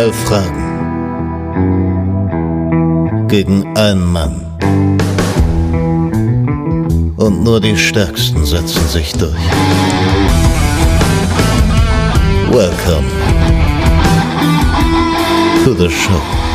Elf 0.00 0.16
Fragen 0.16 0.62
gegen 3.28 3.76
einen 3.76 4.10
Mann. 4.10 4.40
Und 7.18 7.44
nur 7.44 7.60
die 7.60 7.76
Stärksten 7.76 8.46
setzen 8.46 8.88
sich 8.88 9.12
durch. 9.12 9.36
Welcome 12.50 13.10
to 15.64 15.74
the 15.74 15.90
show. 15.90 16.49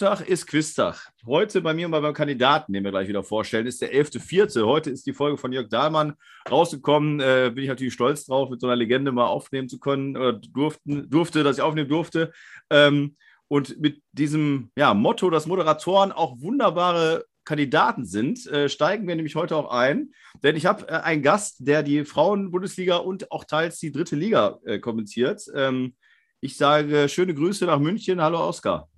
Montag 0.00 0.28
ist 0.28 0.46
Quiztag. 0.46 1.10
Heute 1.26 1.60
bei 1.60 1.74
mir 1.74 1.86
und 1.86 1.90
bei 1.90 2.00
meinem 2.00 2.14
Kandidaten, 2.14 2.72
den 2.72 2.84
wir 2.84 2.92
gleich 2.92 3.08
wieder 3.08 3.24
vorstellen, 3.24 3.66
ist 3.66 3.82
der 3.82 3.92
11.04. 3.92 4.64
Heute 4.64 4.90
ist 4.90 5.08
die 5.08 5.12
Folge 5.12 5.38
von 5.38 5.50
Jörg 5.50 5.68
Dahlmann 5.68 6.14
rausgekommen. 6.48 7.18
Äh, 7.18 7.50
bin 7.52 7.64
ich 7.64 7.68
natürlich 7.68 7.94
stolz 7.94 8.24
drauf, 8.24 8.48
mit 8.48 8.60
so 8.60 8.68
einer 8.68 8.76
Legende 8.76 9.10
mal 9.10 9.26
aufnehmen 9.26 9.68
zu 9.68 9.80
können 9.80 10.16
oder 10.16 10.34
durften, 10.34 11.10
durfte, 11.10 11.42
dass 11.42 11.56
ich 11.56 11.64
aufnehmen 11.64 11.88
durfte. 11.88 12.32
Ähm, 12.70 13.16
und 13.48 13.80
mit 13.80 14.00
diesem 14.12 14.70
ja, 14.76 14.94
Motto, 14.94 15.30
dass 15.30 15.48
Moderatoren 15.48 16.12
auch 16.12 16.40
wunderbare 16.40 17.24
Kandidaten 17.44 18.04
sind, 18.04 18.46
äh, 18.46 18.68
steigen 18.68 19.08
wir 19.08 19.16
nämlich 19.16 19.34
heute 19.34 19.56
auch 19.56 19.72
ein. 19.72 20.12
Denn 20.44 20.54
ich 20.54 20.66
habe 20.66 20.86
äh, 20.86 20.92
einen 20.92 21.24
Gast, 21.24 21.66
der 21.66 21.82
die 21.82 22.04
Frauen-Bundesliga 22.04 22.98
und 22.98 23.32
auch 23.32 23.42
teils 23.42 23.80
die 23.80 23.90
dritte 23.90 24.14
Liga 24.14 24.60
äh, 24.64 24.78
kommentiert. 24.78 25.42
Ähm, 25.56 25.96
ich 26.40 26.56
sage 26.56 27.08
schöne 27.08 27.34
Grüße 27.34 27.66
nach 27.66 27.80
München. 27.80 28.22
Hallo 28.22 28.46
Oskar. 28.46 28.88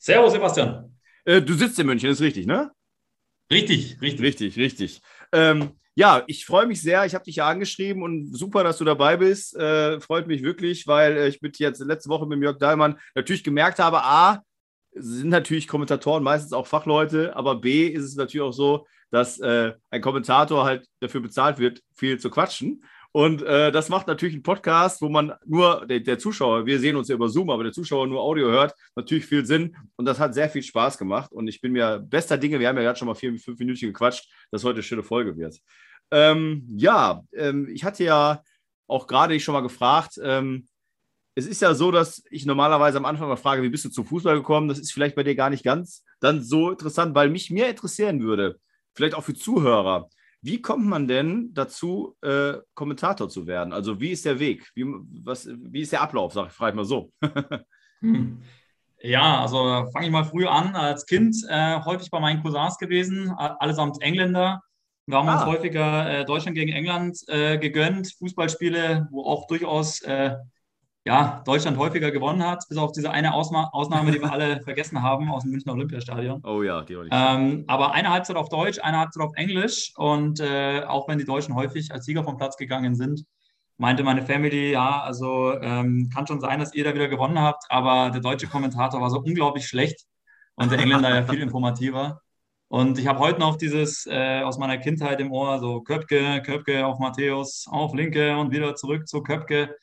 Servus, 0.00 0.32
Sebastian. 0.32 0.96
Äh, 1.26 1.42
du 1.42 1.52
sitzt 1.52 1.78
in 1.78 1.86
München, 1.86 2.08
ist 2.08 2.22
richtig, 2.22 2.46
ne? 2.46 2.72
Richtig, 3.52 4.00
richtig. 4.00 4.22
Richtig, 4.22 4.56
richtig. 4.56 5.02
Ähm, 5.30 5.72
ja, 5.94 6.22
ich 6.26 6.46
freue 6.46 6.66
mich 6.66 6.80
sehr. 6.80 7.04
Ich 7.04 7.14
habe 7.14 7.24
dich 7.24 7.36
ja 7.36 7.48
angeschrieben 7.48 8.02
und 8.02 8.34
super, 8.34 8.64
dass 8.64 8.78
du 8.78 8.84
dabei 8.86 9.18
bist. 9.18 9.54
Äh, 9.56 10.00
freut 10.00 10.26
mich 10.26 10.42
wirklich, 10.42 10.86
weil 10.86 11.18
äh, 11.18 11.28
ich 11.28 11.42
mit 11.42 11.58
jetzt 11.58 11.80
letzte 11.80 12.08
Woche 12.08 12.26
mit 12.26 12.40
Jörg 12.42 12.58
Dahlmann 12.58 12.98
natürlich 13.14 13.44
gemerkt 13.44 13.78
habe, 13.78 14.02
A, 14.02 14.42
sind 14.94 15.28
natürlich 15.28 15.68
Kommentatoren 15.68 16.22
meistens 16.22 16.54
auch 16.54 16.66
Fachleute, 16.66 17.36
aber 17.36 17.60
B 17.60 17.86
ist 17.86 18.04
es 18.04 18.16
natürlich 18.16 18.46
auch 18.46 18.52
so, 18.52 18.86
dass 19.10 19.38
äh, 19.40 19.74
ein 19.90 20.00
Kommentator 20.00 20.64
halt 20.64 20.86
dafür 21.00 21.20
bezahlt 21.20 21.58
wird, 21.58 21.82
viel 21.94 22.18
zu 22.18 22.30
quatschen. 22.30 22.84
Und 23.12 23.42
äh, 23.42 23.72
das 23.72 23.88
macht 23.88 24.06
natürlich 24.06 24.34
einen 24.34 24.44
Podcast, 24.44 25.02
wo 25.02 25.08
man 25.08 25.32
nur, 25.44 25.84
der, 25.86 26.00
der, 26.00 26.18
Zuschauer, 26.18 26.66
wir 26.66 26.78
sehen 26.78 26.96
uns 26.96 27.08
ja 27.08 27.16
über 27.16 27.28
Zoom, 27.28 27.50
aber 27.50 27.64
der 27.64 27.72
Zuschauer 27.72 28.06
nur 28.06 28.20
Audio 28.20 28.48
hört, 28.48 28.74
natürlich 28.94 29.26
viel 29.26 29.44
Sinn. 29.44 29.76
Und 29.96 30.04
das 30.04 30.20
hat 30.20 30.34
sehr 30.34 30.48
viel 30.48 30.62
Spaß 30.62 30.96
gemacht. 30.96 31.32
Und 31.32 31.48
ich 31.48 31.60
bin 31.60 31.72
mir 31.72 31.98
bester 31.98 32.38
Dinge, 32.38 32.60
wir 32.60 32.68
haben 32.68 32.76
ja 32.76 32.82
gerade 32.82 32.98
schon 32.98 33.08
mal 33.08 33.14
vier, 33.14 33.36
fünf 33.38 33.58
Minuten 33.58 33.86
gequatscht, 33.86 34.30
dass 34.50 34.62
heute 34.62 34.76
eine 34.76 34.82
schöne 34.84 35.02
Folge 35.02 35.36
wird. 35.36 35.58
Ähm, 36.12 36.66
ja, 36.76 37.22
ähm, 37.32 37.68
ich 37.68 37.84
hatte 37.84 38.04
ja 38.04 38.42
auch 38.86 39.06
gerade 39.06 39.34
dich 39.34 39.44
schon 39.44 39.54
mal 39.54 39.60
gefragt, 39.60 40.20
ähm, 40.22 40.66
es 41.34 41.46
ist 41.46 41.62
ja 41.62 41.74
so, 41.74 41.90
dass 41.90 42.22
ich 42.30 42.44
normalerweise 42.44 42.98
am 42.98 43.04
Anfang 43.04 43.28
mal 43.28 43.36
frage, 43.36 43.62
wie 43.62 43.68
bist 43.68 43.84
du 43.84 43.88
zum 43.88 44.04
Fußball 44.04 44.36
gekommen? 44.36 44.68
Das 44.68 44.78
ist 44.78 44.92
vielleicht 44.92 45.14
bei 45.14 45.22
dir 45.22 45.34
gar 45.34 45.50
nicht 45.50 45.64
ganz 45.64 46.04
dann 46.20 46.42
so 46.42 46.70
interessant, 46.70 47.14
weil 47.14 47.30
mich 47.30 47.50
mehr 47.50 47.70
interessieren 47.70 48.20
würde, 48.20 48.60
vielleicht 48.94 49.14
auch 49.14 49.24
für 49.24 49.34
Zuhörer, 49.34 50.08
wie 50.42 50.62
kommt 50.62 50.86
man 50.86 51.06
denn 51.06 51.52
dazu, 51.52 52.16
äh, 52.22 52.54
Kommentator 52.74 53.28
zu 53.28 53.46
werden? 53.46 53.72
Also 53.72 54.00
wie 54.00 54.10
ist 54.10 54.24
der 54.24 54.38
Weg? 54.38 54.70
Wie, 54.74 54.84
was, 55.24 55.48
wie 55.48 55.80
ist 55.82 55.92
der 55.92 56.00
Ablauf, 56.00 56.32
sag 56.32 56.48
ich, 56.48 56.52
frage 56.52 56.70
ich 56.70 56.76
mal 56.76 56.84
so. 56.84 57.12
hm. 58.00 58.42
Ja, 59.02 59.40
also 59.40 59.88
fange 59.92 60.06
ich 60.06 60.12
mal 60.12 60.24
früh 60.24 60.46
an. 60.46 60.74
Als 60.74 61.06
Kind 61.06 61.36
äh, 61.48 61.80
häufig 61.80 62.10
bei 62.10 62.20
meinen 62.20 62.42
Cousins 62.42 62.76
gewesen, 62.78 63.30
allesamt 63.30 64.02
Engländer. 64.02 64.62
Wir 65.06 65.18
haben 65.18 65.28
ah. 65.28 65.36
uns 65.36 65.46
häufiger 65.46 66.20
äh, 66.20 66.24
Deutschland 66.24 66.56
gegen 66.56 66.72
England 66.72 67.18
äh, 67.28 67.58
gegönnt, 67.58 68.12
Fußballspiele, 68.18 69.08
wo 69.10 69.24
auch 69.24 69.46
durchaus 69.46 70.02
äh, 70.02 70.36
ja, 71.06 71.42
Deutschland 71.46 71.78
häufiger 71.78 72.10
gewonnen 72.10 72.46
hat, 72.46 72.64
bis 72.68 72.76
auf 72.76 72.92
diese 72.92 73.10
eine 73.10 73.32
Ausma 73.32 73.70
Ausnahme, 73.72 74.12
die 74.12 74.20
wir 74.20 74.30
alle 74.30 74.60
vergessen 74.64 75.02
haben 75.02 75.30
aus 75.30 75.42
dem 75.42 75.52
Münchner 75.52 75.72
Olympiastadion. 75.72 76.42
Oh 76.44 76.62
ja, 76.62 76.82
die 76.82 76.96
war 76.96 77.04
nicht. 77.04 77.14
Ähm, 77.14 77.64
aber 77.68 77.92
eine 77.92 78.10
Halbzeit 78.10 78.36
auf 78.36 78.48
Deutsch, 78.50 78.78
eine 78.80 78.98
Halbzeit 78.98 79.22
auf 79.22 79.32
Englisch. 79.34 79.92
Und 79.96 80.40
äh, 80.40 80.82
auch 80.84 81.08
wenn 81.08 81.18
die 81.18 81.24
Deutschen 81.24 81.54
häufig 81.54 81.92
als 81.92 82.04
Sieger 82.04 82.22
vom 82.22 82.36
Platz 82.36 82.56
gegangen 82.56 82.94
sind, 82.94 83.24
meinte 83.78 84.04
meine 84.04 84.22
Family, 84.22 84.72
ja, 84.72 85.00
also 85.00 85.58
ähm, 85.58 86.10
kann 86.14 86.26
schon 86.26 86.40
sein, 86.40 86.60
dass 86.60 86.74
ihr 86.74 86.84
da 86.84 86.94
wieder 86.94 87.08
gewonnen 87.08 87.40
habt, 87.40 87.64
aber 87.70 88.10
der 88.10 88.20
deutsche 88.20 88.46
Kommentator 88.46 89.00
war 89.00 89.08
so 89.08 89.20
unglaublich 89.20 89.66
schlecht 89.66 90.04
und 90.54 90.70
der 90.70 90.78
Engländer 90.78 91.14
ja 91.14 91.22
viel 91.22 91.40
informativer. 91.40 92.20
Und 92.68 92.98
ich 92.98 93.06
habe 93.06 93.18
heute 93.20 93.40
noch 93.40 93.56
dieses 93.56 94.06
äh, 94.06 94.42
aus 94.42 94.58
meiner 94.58 94.76
Kindheit 94.76 95.18
im 95.20 95.32
Ohr, 95.32 95.58
so 95.60 95.80
Köpke, 95.80 96.42
Köpke 96.42 96.86
auf 96.86 96.98
Matthäus, 96.98 97.66
auf 97.70 97.94
Linke 97.94 98.36
und 98.36 98.52
wieder 98.52 98.74
zurück 98.74 99.08
zu 99.08 99.22
Köpke. 99.22 99.74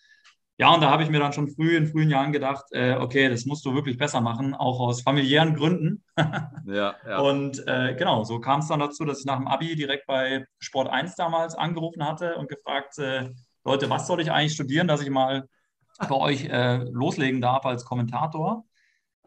Ja, 0.59 0.73
und 0.73 0.81
da 0.81 0.89
habe 0.89 1.03
ich 1.03 1.09
mir 1.09 1.19
dann 1.19 1.33
schon 1.33 1.49
früh 1.49 1.77
in 1.77 1.85
frühen 1.85 2.09
Jahren 2.09 2.31
gedacht, 2.31 2.65
äh, 2.71 2.95
okay, 2.95 3.29
das 3.29 3.45
musst 3.45 3.63
du 3.63 3.75
wirklich 3.75 3.97
besser 3.97 4.21
machen, 4.21 4.55
auch 4.55 4.79
aus 4.79 5.03
familiären 5.03 5.55
Gründen. 5.55 6.03
ja, 6.65 6.95
ja. 7.07 7.19
Und 7.19 7.63
äh, 7.67 7.93
genau, 7.95 8.23
so 8.23 8.39
kam 8.39 8.61
es 8.61 8.67
dann 8.67 8.79
dazu, 8.79 9.05
dass 9.05 9.19
ich 9.19 9.25
nach 9.25 9.37
dem 9.37 9.47
Abi 9.47 9.75
direkt 9.75 10.07
bei 10.07 10.47
Sport 10.57 10.89
1 10.89 11.15
damals 11.15 11.53
angerufen 11.53 12.03
hatte 12.03 12.35
und 12.37 12.49
gefragt, 12.49 12.97
äh, 12.97 13.29
Leute, 13.65 13.89
was 13.91 14.07
soll 14.07 14.19
ich 14.19 14.31
eigentlich 14.31 14.53
studieren, 14.53 14.87
dass 14.87 15.01
ich 15.01 15.11
mal 15.11 15.47
bei 15.99 16.15
euch 16.15 16.45
äh, 16.45 16.77
loslegen 16.91 17.39
darf 17.39 17.63
als 17.65 17.85
Kommentator? 17.85 18.65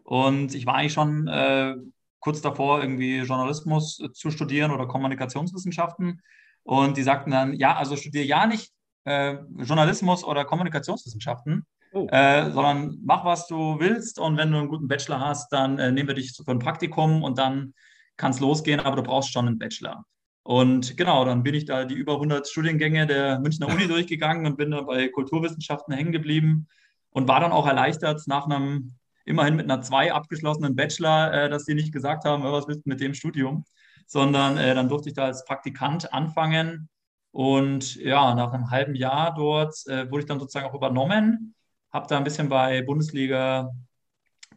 Und 0.03 0.57
ich 0.57 0.67
war 0.67 0.75
eigentlich 0.75 0.95
schon 0.95 1.29
äh, 1.29 1.77
kurz 2.19 2.41
davor, 2.41 2.81
irgendwie 2.81 3.19
Journalismus 3.19 4.03
zu 4.15 4.33
studieren 4.33 4.73
oder 4.73 4.89
Kommunikationswissenschaften. 4.89 6.23
Und 6.65 6.97
die 6.97 7.05
sagten 7.05 7.31
dann, 7.31 7.55
ja, 7.55 7.77
also 7.77 7.95
studiere 7.95 8.25
ja 8.25 8.47
nicht 8.49 8.73
äh, 9.05 9.37
Journalismus 9.59 10.25
oder 10.25 10.45
Kommunikationswissenschaften, 10.45 11.67
oh. 11.93 12.07
äh, 12.11 12.51
sondern 12.51 12.99
mach, 13.03 13.25
was 13.25 13.47
du 13.47 13.79
willst 13.79 14.19
und 14.19 14.37
wenn 14.37 14.51
du 14.51 14.59
einen 14.59 14.69
guten 14.69 14.89
Bachelor 14.89 15.21
hast, 15.21 15.53
dann 15.53 15.79
äh, 15.79 15.93
nehmen 15.93 16.09
wir 16.09 16.15
dich 16.15 16.33
für 16.33 16.51
ein 16.51 16.59
Praktikum 16.59 17.23
und 17.23 17.39
dann 17.39 17.75
kann 18.17 18.33
es 18.33 18.41
losgehen, 18.41 18.81
aber 18.81 18.97
du 18.97 19.03
brauchst 19.03 19.33
schon 19.33 19.47
einen 19.47 19.59
Bachelor. 19.59 20.05
Und 20.43 20.97
genau, 20.97 21.25
dann 21.25 21.43
bin 21.43 21.55
ich 21.55 21.65
da 21.65 21.85
die 21.85 21.95
über 21.95 22.15
100 22.15 22.49
Studiengänge 22.49 23.07
der 23.07 23.39
Münchner 23.41 23.69
Uni 23.69 23.87
durchgegangen 23.89 24.47
und 24.47 24.57
bin 24.57 24.71
da 24.71 24.83
bei 24.83 25.09
Kulturwissenschaften 25.09 25.95
hängen 25.95 26.13
geblieben 26.13 26.69
und 27.11 27.29
war 27.29 27.41
dann 27.41 27.53
auch 27.53 27.67
erleichtert 27.67 28.23
nach 28.27 28.47
einem 28.47 28.95
immerhin 29.25 29.57
mit 29.57 29.71
einer 29.71 29.83
2 29.83 30.13
abgeschlossenen 30.13 30.75
Bachelor, 30.75 31.33
äh, 31.33 31.49
dass 31.49 31.65
die 31.65 31.75
nicht 31.75 31.93
gesagt 31.93 32.25
haben, 32.25 32.43
was 32.43 32.69
willst 32.69 32.87
du 32.87 32.91
mit 32.91 33.01
dem 33.01 33.15
Studium, 33.15 33.65
sondern 34.07 34.57
äh, 34.57 34.75
dann 34.75 34.89
durfte 34.89 35.09
ich 35.09 35.15
da 35.15 35.25
als 35.25 35.45
Praktikant 35.45 36.13
anfangen 36.13 36.89
und 37.33 37.97
ja, 37.97 38.35
nach 38.35 38.53
einem 38.53 38.71
halben 38.71 38.95
Jahr 38.95 39.35
dort 39.35 39.75
äh, 39.87 40.11
wurde 40.11 40.21
ich 40.21 40.27
dann 40.27 40.41
sozusagen 40.41 40.67
auch 40.67 40.75
übernommen, 40.75 41.55
habe 41.93 42.07
da 42.09 42.17
ein 42.17 42.25
bisschen 42.25 42.49
bei 42.49 42.83
Bundesliga 42.83 43.71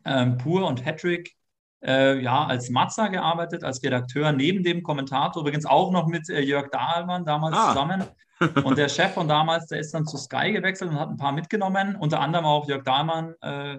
ähm, 0.05 0.37
Pur 0.37 0.67
und 0.67 0.83
Hattrick 0.85 1.35
äh, 1.83 2.19
ja, 2.19 2.45
als 2.45 2.69
Matzer 2.69 3.09
gearbeitet, 3.09 3.63
als 3.63 3.83
Redakteur, 3.83 4.31
neben 4.31 4.63
dem 4.63 4.83
Kommentator, 4.83 5.41
übrigens 5.41 5.65
auch 5.65 5.91
noch 5.91 6.07
mit 6.07 6.29
äh, 6.29 6.41
Jörg 6.41 6.69
Dahlmann 6.69 7.25
damals 7.25 7.55
ah. 7.57 7.69
zusammen. 7.69 8.03
Und 8.63 8.77
der 8.77 8.89
Chef 8.89 9.13
von 9.13 9.27
damals, 9.27 9.67
der 9.67 9.79
ist 9.79 9.93
dann 9.93 10.05
zu 10.05 10.17
Sky 10.17 10.51
gewechselt 10.51 10.89
und 10.89 10.99
hat 10.99 11.07
ein 11.07 11.17
paar 11.17 11.31
mitgenommen, 11.31 11.95
unter 11.95 12.19
anderem 12.19 12.45
auch 12.45 12.67
Jörg 12.67 12.83
Dahlmann 12.83 13.35
äh, 13.41 13.77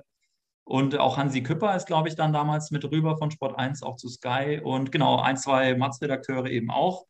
und 0.62 0.96
auch 0.98 1.18
Hansi 1.18 1.42
Küpper 1.42 1.76
ist, 1.76 1.86
glaube 1.86 2.08
ich, 2.08 2.14
dann 2.14 2.32
damals 2.32 2.70
mit 2.70 2.82
rüber 2.84 3.18
von 3.18 3.30
Sport 3.30 3.58
1 3.58 3.82
auch 3.82 3.96
zu 3.96 4.08
Sky 4.08 4.60
und 4.62 4.90
genau, 4.90 5.20
ein, 5.20 5.36
zwei 5.36 5.74
Matz-Redakteure 5.74 6.46
eben 6.46 6.70
auch 6.70 7.04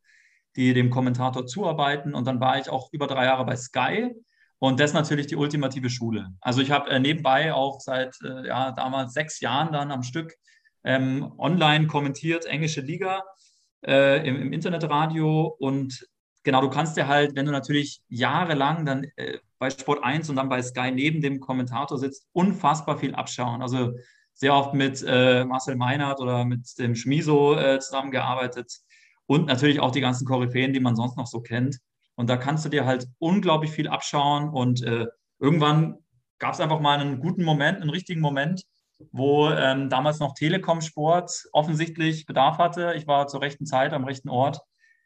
die 0.55 0.73
dem 0.73 0.89
Kommentator 0.89 1.45
zuarbeiten. 1.45 2.13
Und 2.13 2.25
dann 2.27 2.39
war 2.39 2.59
ich 2.59 2.69
auch 2.69 2.89
über 2.91 3.07
drei 3.07 3.25
Jahre 3.25 3.45
bei 3.45 3.55
Sky. 3.55 4.15
Und 4.59 4.79
das 4.79 4.91
ist 4.91 4.95
natürlich 4.95 5.27
die 5.27 5.35
ultimative 5.35 5.89
Schule. 5.89 6.29
Also 6.39 6.61
ich 6.61 6.71
habe 6.71 6.89
äh, 6.89 6.99
nebenbei 6.99 7.53
auch 7.53 7.79
seit 7.79 8.15
äh, 8.23 8.47
ja, 8.47 8.71
damals 8.71 9.13
sechs 9.13 9.41
Jahren 9.41 9.73
dann 9.73 9.91
am 9.91 10.03
Stück 10.03 10.33
ähm, 10.83 11.33
online 11.37 11.87
kommentiert, 11.87 12.45
englische 12.45 12.81
Liga 12.81 13.23
äh, 13.85 14.25
im, 14.27 14.41
im, 14.41 14.53
Internetradio. 14.53 15.55
Und 15.59 16.07
genau, 16.43 16.61
du 16.61 16.69
kannst 16.69 16.95
dir 16.95 17.07
halt, 17.07 17.35
wenn 17.35 17.45
du 17.45 17.51
natürlich 17.51 18.01
jahrelang 18.07 18.85
dann 18.85 19.03
äh, 19.17 19.39
bei 19.59 19.69
Sport 19.69 20.03
1 20.03 20.29
und 20.29 20.37
dann 20.37 20.49
bei 20.49 20.61
Sky 20.61 20.91
neben 20.91 21.21
dem 21.21 21.39
Kommentator 21.39 21.97
sitzt, 21.97 22.27
unfassbar 22.31 22.97
viel 22.97 23.13
abschauen. 23.13 23.61
Also 23.61 23.91
sehr 24.33 24.53
oft 24.53 24.73
mit 24.73 25.03
äh, 25.05 25.43
Marcel 25.45 25.75
Meinert 25.75 26.19
oder 26.19 26.45
mit 26.45 26.77
dem 26.77 26.95
Schmiso 26.95 27.55
äh, 27.55 27.79
zusammengearbeitet 27.79 28.71
und 29.27 29.47
natürlich 29.47 29.79
auch 29.79 29.91
die 29.91 30.01
ganzen 30.01 30.25
Koryphäen, 30.25 30.73
die 30.73 30.79
man 30.79 30.95
sonst 30.95 31.17
noch 31.17 31.27
so 31.27 31.41
kennt. 31.41 31.77
Und 32.15 32.29
da 32.29 32.37
kannst 32.37 32.63
du 32.65 32.69
dir 32.69 32.85
halt 32.85 33.07
unglaublich 33.19 33.71
viel 33.71 33.87
abschauen 33.87 34.49
und 34.49 34.83
äh, 34.83 35.05
irgendwann 35.39 35.97
gab 36.39 36.53
es 36.53 36.59
einfach 36.59 36.79
mal 36.79 36.99
einen 36.99 37.19
guten 37.19 37.43
Moment, 37.43 37.81
einen 37.81 37.89
richtigen 37.89 38.21
Moment, 38.21 38.63
wo 39.11 39.49
ähm, 39.49 39.89
damals 39.89 40.19
noch 40.19 40.33
Telekom 40.33 40.81
Sport 40.81 41.31
offensichtlich 41.51 42.25
Bedarf 42.25 42.57
hatte. 42.57 42.93
Ich 42.95 43.07
war 43.07 43.27
zur 43.27 43.41
rechten 43.41 43.65
Zeit 43.65 43.93
am 43.93 44.05
rechten 44.05 44.29
Ort 44.29 44.59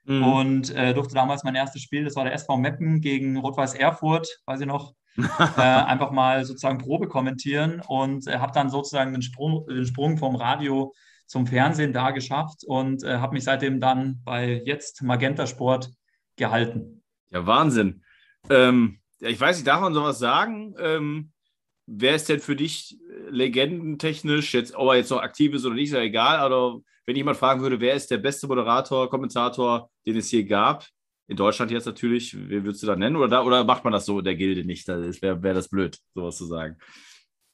mhm. 0.06 0.24
und 0.24 0.76
äh, 0.76 0.94
durfte 0.94 1.16
damals 1.16 1.44
mein 1.44 1.56
erstes 1.56 1.82
Spiel, 1.82 2.04
das 2.04 2.16
war 2.16 2.24
der 2.24 2.34
SV 2.34 2.58
Meppen 2.58 3.02
gegen 3.02 3.38
Rot-Weiß 3.38 3.74
Erfurt, 3.74 4.28
weiß 4.46 4.62
ich 4.62 4.68
noch, 4.68 4.94
äh, 5.58 5.62
einfach 5.62 6.12
mal 6.12 6.46
sozusagen 6.46 6.78
Probe 6.78 7.08
kommentieren 7.08 7.82
und 7.88 8.28
äh, 8.28 8.38
habe 8.38 8.54
dann 8.54 8.70
sozusagen 8.70 9.12
den 9.12 9.22
Sprung, 9.22 9.66
den 9.68 9.86
Sprung 9.86 10.18
vom 10.18 10.36
Radio 10.36 10.94
zum 11.30 11.46
Fernsehen 11.46 11.94
da 11.94 12.10
geschafft 12.10 12.64
und 12.66 13.04
äh, 13.04 13.18
habe 13.18 13.34
mich 13.34 13.44
seitdem 13.44 13.80
dann 13.80 14.20
bei 14.26 14.64
jetzt 14.66 15.04
Magenta 15.04 15.46
Sport 15.46 15.92
gehalten. 16.36 17.04
Ja, 17.30 17.46
Wahnsinn. 17.46 18.04
Ähm, 18.50 19.00
ich 19.20 19.40
weiß 19.40 19.58
nicht, 19.58 19.68
darf 19.68 19.80
man 19.80 19.94
sowas 19.94 20.18
sagen? 20.18 20.74
Ähm, 20.80 21.32
wer 21.86 22.16
ist 22.16 22.30
denn 22.30 22.40
für 22.40 22.56
dich 22.56 22.98
äh, 23.00 23.30
legendentechnisch, 23.30 24.56
jetzt, 24.56 24.74
ob 24.74 24.90
er 24.90 24.96
jetzt 24.96 25.12
noch 25.12 25.22
aktiv 25.22 25.54
ist 25.54 25.66
oder 25.66 25.76
nicht, 25.76 25.90
ist 25.90 25.94
ja 25.94 26.02
egal, 26.02 26.38
aber 26.38 26.82
wenn 27.06 27.16
jemand 27.16 27.38
fragen 27.38 27.62
würde, 27.62 27.80
wer 27.80 27.94
ist 27.94 28.10
der 28.10 28.18
beste 28.18 28.48
Moderator, 28.48 29.08
Kommentator, 29.08 29.92
den 30.08 30.18
es 30.18 30.32
je 30.32 30.44
gab, 30.44 30.88
in 31.28 31.38
Deutschland 31.38 31.70
jetzt 31.70 31.86
natürlich, 31.86 32.36
wen 32.36 32.64
würdest 32.64 32.82
du 32.82 32.88
da 32.88 32.96
nennen? 32.96 33.16
Oder, 33.16 33.28
da, 33.28 33.44
oder 33.44 33.64
macht 33.64 33.84
man 33.84 33.94
das 33.94 34.08
so 34.08 34.20
der 34.22 34.36
Gilde 34.36 34.66
nicht? 34.66 34.90
Das 34.90 35.22
wäre 35.22 35.44
wär 35.44 35.54
das 35.54 35.70
blöd, 35.70 36.00
sowas 36.16 36.38
zu 36.38 36.46
sagen. 36.46 36.78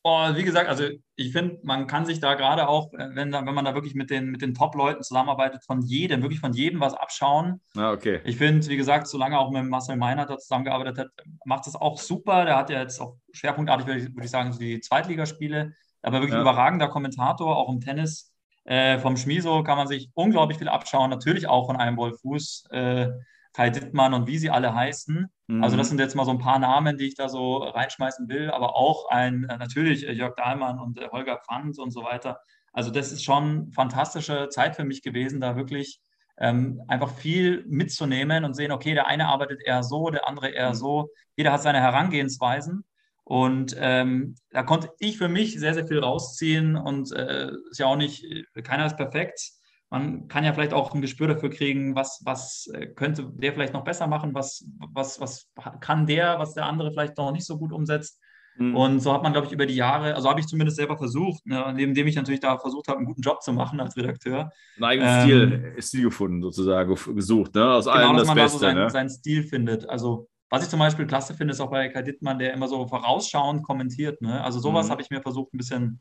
Oh, 0.08 0.36
wie 0.36 0.44
gesagt, 0.44 0.70
also 0.70 0.84
ich 1.16 1.32
finde, 1.32 1.58
man 1.64 1.88
kann 1.88 2.06
sich 2.06 2.20
da 2.20 2.36
gerade 2.36 2.68
auch, 2.68 2.94
äh, 2.94 3.10
wenn, 3.16 3.34
wenn 3.34 3.56
man 3.56 3.66
da 3.66 3.74
wirklich 3.74 3.96
mit 3.96 4.12
den, 4.12 4.30
mit 4.30 4.44
den 4.44 4.54
Top-Leuten 4.54 5.02
zusammenarbeitet, 5.02 5.64
von 5.66 5.82
jedem, 5.82 6.22
wirklich 6.22 6.40
von 6.40 6.54
jedem 6.54 6.80
was 6.80 6.94
abschauen. 6.94 7.60
Ah, 7.76 7.92
okay. 7.92 8.22
Ich 8.24 8.38
finde, 8.38 8.68
wie 8.68 8.78
gesagt, 8.78 9.08
solange 9.08 9.40
auch 9.40 9.50
mit 9.50 9.66
Marcel 9.66 9.96
Meiner 9.96 10.28
da 10.28 10.38
zusammengearbeitet 10.38 11.00
hat, 11.00 11.08
macht 11.44 11.66
das 11.66 11.76
auch 11.76 11.98
super. 11.98 12.46
Der 12.46 12.56
hat 12.56 12.70
ja 12.70 12.82
jetzt 12.82 13.02
auch 13.02 13.18
schwerpunktartig, 13.32 13.88
würde 13.88 14.02
ich, 14.02 14.16
würd 14.16 14.26
ich 14.26 14.30
sagen, 14.30 14.54
so 14.54 14.60
die 14.60 14.80
Zweitligaspiele. 14.80 15.74
Aber 16.04 16.18
wirklich 16.18 16.36
ja. 16.36 16.42
überragender 16.42 16.88
Kommentator, 16.88 17.58
auch 17.58 17.70
im 17.70 17.80
Tennis. 17.80 18.32
Äh, 18.64 19.00
vom 19.00 19.18
Schmiso 19.18 19.64
kann 19.64 19.78
man 19.78 19.88
sich 19.88 20.12
unglaublich 20.14 20.60
viel 20.60 20.70
abschauen. 20.70 21.10
Natürlich 21.10 21.48
auch 21.48 21.66
von 21.66 21.78
einem 21.78 21.98
Wolf 21.98 22.22
Fuß. 22.22 22.66
Äh, 22.70 23.08
Kai 23.56 23.70
Dittmann 23.70 24.14
und 24.14 24.28
wie 24.28 24.38
sie 24.38 24.50
alle 24.50 24.76
heißen. 24.76 25.28
Mhm. 25.48 25.64
Also 25.64 25.78
das 25.78 25.88
sind 25.88 26.00
jetzt 26.00 26.14
mal 26.14 26.26
so 26.26 26.32
ein 26.32 26.40
paar 26.40 26.60
Namen, 26.60 26.98
die 26.98 27.08
ich 27.08 27.16
da 27.16 27.30
so 27.30 27.58
reinschmeißen 27.58 28.28
will, 28.28 28.52
aber 28.52 28.76
auch 28.76 29.10
ein 29.10 29.46
äh, 29.46 29.58
natürlich 29.58 30.06
äh, 30.06 30.12
Jörg 30.12 30.36
Dahlmann 30.36 30.78
und 30.78 31.00
äh, 31.00 31.08
Holger 31.10 31.40
Pfanz 31.46 31.78
und 31.78 31.92
so 31.92 32.04
weiter. 32.04 32.42
Also 32.74 32.92
das 32.92 33.14
ist 33.14 33.24
schon 33.24 33.72
fantastische 33.72 34.50
Zeit 34.50 34.76
für 34.76 34.84
mich 34.84 35.02
gewesen, 35.02 35.40
da 35.40 35.56
wirklich 35.56 36.02
ähm, 36.38 36.82
einfach 36.90 37.10
viel 37.10 37.64
mitzunehmen 37.66 38.44
und 38.44 38.56
sehen, 38.56 38.74
okay, 38.74 38.94
der 38.94 39.08
eine 39.08 39.30
arbeitet 39.30 39.62
eher 39.64 39.84
so, 39.84 40.10
der 40.10 40.28
andere 40.28 40.50
eher 40.50 40.72
mhm. 40.72 40.76
so. 40.76 41.10
Jeder 41.38 41.54
hat 41.54 41.62
seine 41.62 41.80
Herangehensweisen. 41.80 42.84
Und 43.24 43.76
ähm, 43.80 44.36
da 44.52 44.64
konnte 44.64 44.90
ich 45.00 45.18
für 45.18 45.30
mich 45.30 45.58
sehr, 45.58 45.74
sehr 45.74 45.88
viel 45.88 46.00
rausziehen 46.00 46.76
und 46.76 47.12
äh, 47.14 47.52
ist 47.72 47.80
ja 47.80 47.88
auch 47.88 47.96
nicht, 47.96 48.26
keiner 48.64 48.86
ist 48.86 48.98
perfekt 48.98 49.54
man 49.90 50.28
kann 50.28 50.44
ja 50.44 50.54
vielleicht 50.54 50.74
auch 50.74 50.94
ein 50.94 51.02
Gespür 51.02 51.28
dafür 51.28 51.50
kriegen, 51.50 51.96
was, 51.96 52.22
was 52.26 52.68
äh, 52.74 52.88
könnte 52.88 53.32
der 53.36 53.54
vielleicht 53.54 53.74
noch 53.74 53.84
besser 53.84 54.08
machen, 54.08 54.34
was, 54.34 54.66
was, 54.94 55.20
was 55.20 55.48
kann 55.80 56.06
der, 56.06 56.40
was 56.40 56.54
der 56.54 56.66
andere 56.66 56.92
vielleicht 56.92 57.18
noch 57.18 57.32
nicht 57.32 57.46
so 57.46 57.58
gut 57.58 57.72
umsetzt. 57.72 58.20
Mhm. 58.58 58.76
Und 58.76 59.00
so 59.02 59.14
hat 59.14 59.22
man, 59.22 59.34
glaube 59.34 59.48
ich, 59.48 59.54
über 59.54 59.66
die 59.66 59.76
Jahre, 59.76 60.16
also 60.16 60.30
habe 60.30 60.40
ich 60.40 60.48
zumindest 60.48 60.78
selber 60.78 60.98
versucht, 60.98 61.46
ne, 61.46 61.74
neben 61.76 61.94
dem 61.94 62.08
ich 62.08 62.16
natürlich 62.16 62.40
da 62.40 62.58
versucht 62.58 62.88
habe, 62.88 62.98
einen 62.98 63.08
guten 63.08 63.22
Job 63.22 63.42
zu 63.42 63.54
machen 63.54 63.80
als 63.80 63.98
Redakteur. 63.98 64.52
Einen 64.78 64.84
eigenen 64.84 65.10
ähm, 65.10 65.22
Stil, 65.22 65.76
Stil 65.82 66.04
gefunden, 66.04 66.42
sozusagen, 66.42 66.96
gesucht, 67.16 67.54
ne? 67.56 67.74
Aus 67.74 67.86
genau, 67.86 67.98
allem 67.98 68.14
das 68.14 68.22
dass 68.22 68.28
man 68.28 68.36
Beste, 68.38 68.54
da 68.54 68.60
so 68.60 68.66
seinen, 68.66 68.84
ne? 68.84 68.90
seinen 68.90 69.10
Stil 69.10 69.44
findet. 69.44 69.90
Also 69.90 70.30
was 70.50 70.64
ich 70.64 70.70
zum 70.70 70.80
Beispiel 70.80 71.06
klasse 71.06 71.34
finde, 71.34 71.54
ist 71.54 71.60
auch 71.60 71.72
bei 71.72 71.90
Kai 71.90 72.02
Dittmann, 72.02 72.40
der 72.40 72.54
immer 72.54 72.68
so 72.68 72.88
vorausschauend 72.88 73.64
kommentiert. 73.64 74.22
Ne? 74.22 74.42
Also 74.44 74.60
sowas 74.60 74.88
mhm. 74.88 74.92
habe 74.92 75.02
ich 75.02 75.10
mir 75.10 75.22
versucht, 75.22 75.54
ein 75.54 75.58
bisschen 75.58 76.00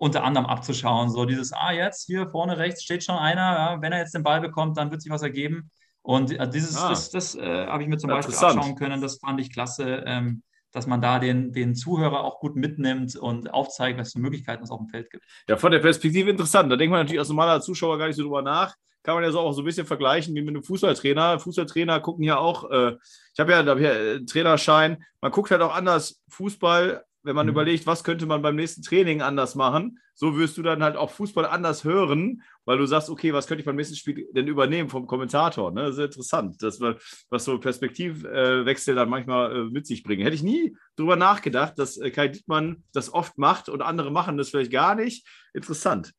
unter 0.00 0.24
anderem 0.24 0.46
abzuschauen. 0.46 1.10
So 1.10 1.26
dieses, 1.26 1.52
ah, 1.52 1.72
jetzt 1.72 2.06
hier 2.06 2.26
vorne 2.26 2.56
rechts 2.56 2.82
steht 2.82 3.04
schon 3.04 3.16
einer, 3.16 3.40
ja, 3.40 3.82
wenn 3.82 3.92
er 3.92 3.98
jetzt 3.98 4.14
den 4.14 4.22
Ball 4.22 4.40
bekommt, 4.40 4.78
dann 4.78 4.90
wird 4.90 5.02
sich 5.02 5.12
was 5.12 5.20
ergeben. 5.20 5.70
Und 6.00 6.32
äh, 6.32 6.48
dieses, 6.48 6.76
ah, 6.76 6.88
das, 6.88 7.10
das 7.10 7.34
äh, 7.34 7.66
habe 7.66 7.82
ich 7.82 7.88
mir 7.88 7.98
zum 7.98 8.08
Beispiel 8.08 8.34
anschauen 8.34 8.76
können, 8.76 9.02
das 9.02 9.18
fand 9.18 9.38
ich 9.40 9.52
klasse, 9.52 10.02
ähm, 10.06 10.42
dass 10.72 10.86
man 10.86 11.02
da 11.02 11.18
den, 11.18 11.52
den 11.52 11.74
Zuhörer 11.74 12.24
auch 12.24 12.40
gut 12.40 12.56
mitnimmt 12.56 13.14
und 13.14 13.52
aufzeigt, 13.52 13.98
was 13.98 14.12
für 14.12 14.20
Möglichkeiten 14.20 14.64
es 14.64 14.70
auf 14.70 14.78
dem 14.78 14.88
Feld 14.88 15.10
gibt. 15.10 15.22
Ja, 15.46 15.58
von 15.58 15.70
der 15.70 15.80
Perspektive 15.80 16.30
interessant. 16.30 16.72
Da 16.72 16.76
denkt 16.76 16.92
man 16.92 17.00
natürlich 17.00 17.18
als 17.18 17.28
normaler 17.28 17.60
Zuschauer 17.60 17.98
gar 17.98 18.06
nicht 18.06 18.16
so 18.16 18.22
drüber 18.22 18.40
nach. 18.40 18.74
Kann 19.02 19.16
man 19.16 19.24
ja 19.24 19.30
so 19.30 19.40
auch 19.40 19.52
so 19.52 19.60
ein 19.60 19.66
bisschen 19.66 19.86
vergleichen 19.86 20.34
wie 20.34 20.40
mit 20.40 20.50
einem 20.50 20.62
Fußballtrainer. 20.62 21.40
Fußballtrainer 21.40 22.00
gucken 22.00 22.24
ja 22.24 22.38
auch, 22.38 22.70
äh, 22.70 22.96
ich 23.34 23.40
habe 23.40 23.52
ja, 23.52 23.66
hab 23.66 23.78
ja 23.78 23.90
einen 23.90 24.26
Trainerschein, 24.26 25.04
man 25.20 25.30
guckt 25.30 25.50
halt 25.50 25.60
auch 25.60 25.74
anders 25.74 26.22
Fußball 26.30 27.04
wenn 27.22 27.36
man 27.36 27.46
mhm. 27.46 27.52
überlegt, 27.52 27.86
was 27.86 28.04
könnte 28.04 28.26
man 28.26 28.42
beim 28.42 28.56
nächsten 28.56 28.82
Training 28.82 29.22
anders 29.22 29.54
machen, 29.54 29.98
so 30.14 30.36
wirst 30.36 30.58
du 30.58 30.62
dann 30.62 30.82
halt 30.82 30.96
auch 30.96 31.10
Fußball 31.10 31.46
anders 31.46 31.84
hören, 31.84 32.42
weil 32.64 32.78
du 32.78 32.86
sagst, 32.86 33.08
okay, 33.08 33.32
was 33.32 33.46
könnte 33.46 33.60
ich 33.60 33.66
beim 33.66 33.76
nächsten 33.76 33.96
Spiel 33.96 34.28
denn 34.32 34.48
übernehmen 34.48 34.90
vom 34.90 35.06
Kommentator? 35.06 35.70
Ne? 35.70 35.82
Das 35.82 35.96
ist 35.96 36.04
interessant, 36.04 36.62
dass 36.62 36.78
man, 36.78 36.96
was 37.30 37.44
so 37.44 37.58
Perspektivwechsel 37.58 38.94
dann 38.94 39.08
manchmal 39.08 39.56
äh, 39.56 39.64
mit 39.64 39.86
sich 39.86 40.02
bringen. 40.02 40.22
Hätte 40.22 40.36
ich 40.36 40.42
nie 40.42 40.76
drüber 40.96 41.16
nachgedacht, 41.16 41.78
dass 41.78 41.96
äh, 41.96 42.10
Kai 42.10 42.28
Dittmann 42.28 42.84
das 42.92 43.12
oft 43.12 43.38
macht 43.38 43.68
und 43.68 43.82
andere 43.82 44.10
machen 44.10 44.36
das 44.36 44.50
vielleicht 44.50 44.72
gar 44.72 44.94
nicht. 44.94 45.26
Interessant. 45.54 46.12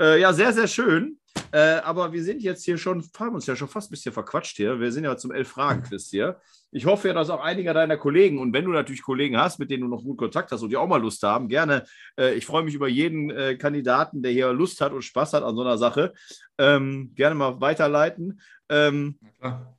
Äh, 0.00 0.20
ja, 0.20 0.32
sehr, 0.32 0.52
sehr 0.52 0.68
schön. 0.68 1.18
Äh, 1.52 1.80
aber 1.84 2.12
wir 2.12 2.22
sind 2.22 2.42
jetzt 2.42 2.64
hier 2.64 2.78
schon, 2.78 3.04
haben 3.18 3.34
uns 3.34 3.46
ja 3.46 3.54
schon 3.54 3.68
fast 3.68 3.88
ein 3.88 3.92
bisschen 3.92 4.12
verquatscht 4.12 4.56
hier. 4.56 4.80
Wir 4.80 4.90
sind 4.90 5.04
ja 5.04 5.16
zum 5.16 5.30
Elf-Fragen-Quiz 5.30 6.10
hier. 6.10 6.40
Ich 6.72 6.86
hoffe 6.86 7.06
ja, 7.08 7.14
dass 7.14 7.30
auch 7.30 7.40
einige 7.40 7.72
deiner 7.72 7.96
Kollegen, 7.96 8.40
und 8.40 8.52
wenn 8.52 8.64
du 8.64 8.72
natürlich 8.72 9.02
Kollegen 9.02 9.38
hast, 9.38 9.60
mit 9.60 9.70
denen 9.70 9.84
du 9.84 9.88
noch 9.88 10.02
gut 10.02 10.18
Kontakt 10.18 10.50
hast 10.50 10.62
und 10.62 10.70
die 10.70 10.76
auch 10.76 10.88
mal 10.88 11.00
Lust 11.00 11.22
haben, 11.22 11.48
gerne. 11.48 11.84
Äh, 12.18 12.34
ich 12.34 12.44
freue 12.44 12.64
mich 12.64 12.74
über 12.74 12.88
jeden 12.88 13.30
äh, 13.30 13.56
Kandidaten, 13.56 14.22
der 14.22 14.32
hier 14.32 14.52
Lust 14.52 14.80
hat 14.80 14.92
und 14.92 15.02
Spaß 15.02 15.34
hat 15.34 15.44
an 15.44 15.54
so 15.54 15.62
einer 15.62 15.78
Sache. 15.78 16.12
Ähm, 16.58 17.12
gerne 17.14 17.36
mal 17.36 17.60
weiterleiten. 17.60 18.40
Ähm, 18.68 19.18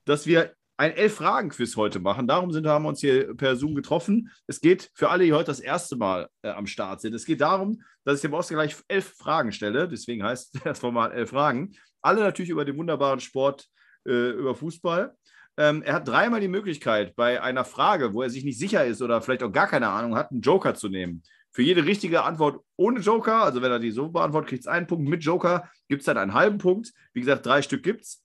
dass 0.05 0.25
wir 0.27 0.53
ein 0.77 0.91
Elf-Fragen-Quiz 0.91 1.77
heute 1.77 1.99
machen. 1.99 2.27
Darum 2.27 2.51
sind, 2.51 2.67
haben 2.67 2.83
wir 2.83 2.89
uns 2.89 2.99
hier 2.99 3.33
per 3.35 3.55
Zoom 3.55 3.75
getroffen. 3.75 4.29
Es 4.47 4.59
geht 4.59 4.91
für 4.93 5.09
alle, 5.09 5.23
die 5.23 5.33
heute 5.33 5.47
das 5.47 5.59
erste 5.59 5.95
Mal 5.95 6.27
äh, 6.41 6.49
am 6.49 6.67
Start 6.67 7.01
sind. 7.01 7.13
Es 7.13 7.25
geht 7.25 7.41
darum, 7.41 7.81
dass 8.03 8.15
ich 8.15 8.21
dem 8.21 8.33
Oscar 8.33 8.55
gleich 8.55 8.75
elf 8.87 9.15
Fragen 9.17 9.51
stelle. 9.51 9.87
Deswegen 9.87 10.23
heißt 10.23 10.59
das 10.65 10.79
Format 10.79 11.13
elf 11.13 11.29
Fragen. 11.29 11.73
Alle 12.01 12.21
natürlich 12.21 12.49
über 12.49 12.65
den 12.65 12.77
wunderbaren 12.77 13.19
Sport, 13.19 13.67
äh, 14.05 14.31
über 14.31 14.55
Fußball. 14.55 15.15
Ähm, 15.57 15.81
er 15.83 15.93
hat 15.93 16.07
dreimal 16.07 16.41
die 16.41 16.49
Möglichkeit, 16.49 17.15
bei 17.15 17.41
einer 17.41 17.63
Frage, 17.63 18.13
wo 18.13 18.21
er 18.21 18.29
sich 18.29 18.43
nicht 18.43 18.59
sicher 18.59 18.85
ist 18.85 19.01
oder 19.01 19.21
vielleicht 19.21 19.43
auch 19.43 19.53
gar 19.53 19.67
keine 19.67 19.87
Ahnung 19.87 20.15
hat, 20.15 20.31
einen 20.31 20.41
Joker 20.41 20.75
zu 20.75 20.89
nehmen. 20.89 21.23
Für 21.51 21.61
jede 21.61 21.85
richtige 21.85 22.23
Antwort 22.23 22.59
ohne 22.75 22.99
Joker, 22.99 23.43
also 23.43 23.61
wenn 23.61 23.71
er 23.71 23.79
die 23.79 23.91
so 23.91 24.09
beantwortet, 24.09 24.49
kriegt 24.49 24.63
es 24.63 24.67
einen 24.67 24.87
Punkt. 24.87 25.07
Mit 25.07 25.23
Joker 25.23 25.69
gibt 25.87 26.01
es 26.01 26.05
dann 26.05 26.17
einen 26.17 26.33
halben 26.33 26.57
Punkt. 26.57 26.91
Wie 27.13 27.21
gesagt, 27.21 27.45
drei 27.45 27.61
Stück 27.61 27.81
gibt 27.81 28.01
es. 28.01 28.21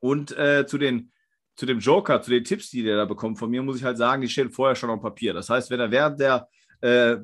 Und 0.00 0.36
äh, 0.36 0.66
zu 0.66 0.76
den 0.76 1.10
zu 1.56 1.66
dem 1.66 1.78
Joker, 1.78 2.20
zu 2.20 2.30
den 2.30 2.44
Tipps, 2.44 2.70
die 2.70 2.82
der 2.82 2.96
da 2.96 3.04
bekommt 3.04 3.38
von 3.38 3.50
mir, 3.50 3.62
muss 3.62 3.76
ich 3.76 3.84
halt 3.84 3.98
sagen, 3.98 4.22
die 4.22 4.28
stehen 4.28 4.50
vorher 4.50 4.74
schon 4.74 4.90
auf 4.90 5.00
Papier. 5.00 5.32
Das 5.32 5.48
heißt, 5.48 5.70
wenn 5.70 5.80
er 5.80 5.90
während 5.90 6.20
der 6.20 6.48
äh, 6.80 7.16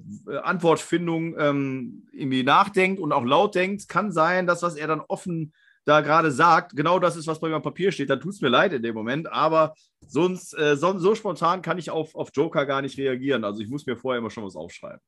Antwortfindung 0.43 1.37
ähm, 1.39 2.09
irgendwie 2.13 2.43
nachdenkt 2.43 3.01
und 3.01 3.13
auch 3.13 3.25
laut 3.25 3.55
denkt, 3.55 3.89
kann 3.89 4.13
sein, 4.13 4.47
dass 4.47 4.63
was 4.63 4.77
er 4.77 4.87
dann 4.87 5.01
offen 5.01 5.53
da 5.85 6.03
gerade 6.03 6.31
sagt, 6.31 6.77
genau 6.77 6.99
das 6.99 7.17
ist, 7.17 7.27
was 7.27 7.41
bei 7.41 7.49
meinem 7.49 7.63
Papier 7.63 7.91
steht, 7.91 8.11
dann 8.11 8.21
tut 8.21 8.35
es 8.35 8.41
mir 8.41 8.49
leid 8.49 8.73
in 8.73 8.83
dem 8.83 8.95
Moment, 8.95 9.31
aber 9.33 9.75
sonst 10.07 10.57
äh, 10.57 10.77
so, 10.77 10.97
so, 10.99 11.15
spontan 11.15 11.63
kann 11.63 11.79
ich 11.79 11.91
auf, 11.91 12.15
auf 12.15 12.31
Joker 12.33 12.65
gar 12.65 12.81
nicht 12.81 12.97
reagieren. 12.97 13.45
Also 13.45 13.61
ich 13.61 13.69
muss 13.69 13.87
mir 13.87 13.97
vorher 13.97 14.19
immer 14.19 14.31
schon 14.31 14.45
was 14.45 14.57
aufschreiben. 14.57 15.01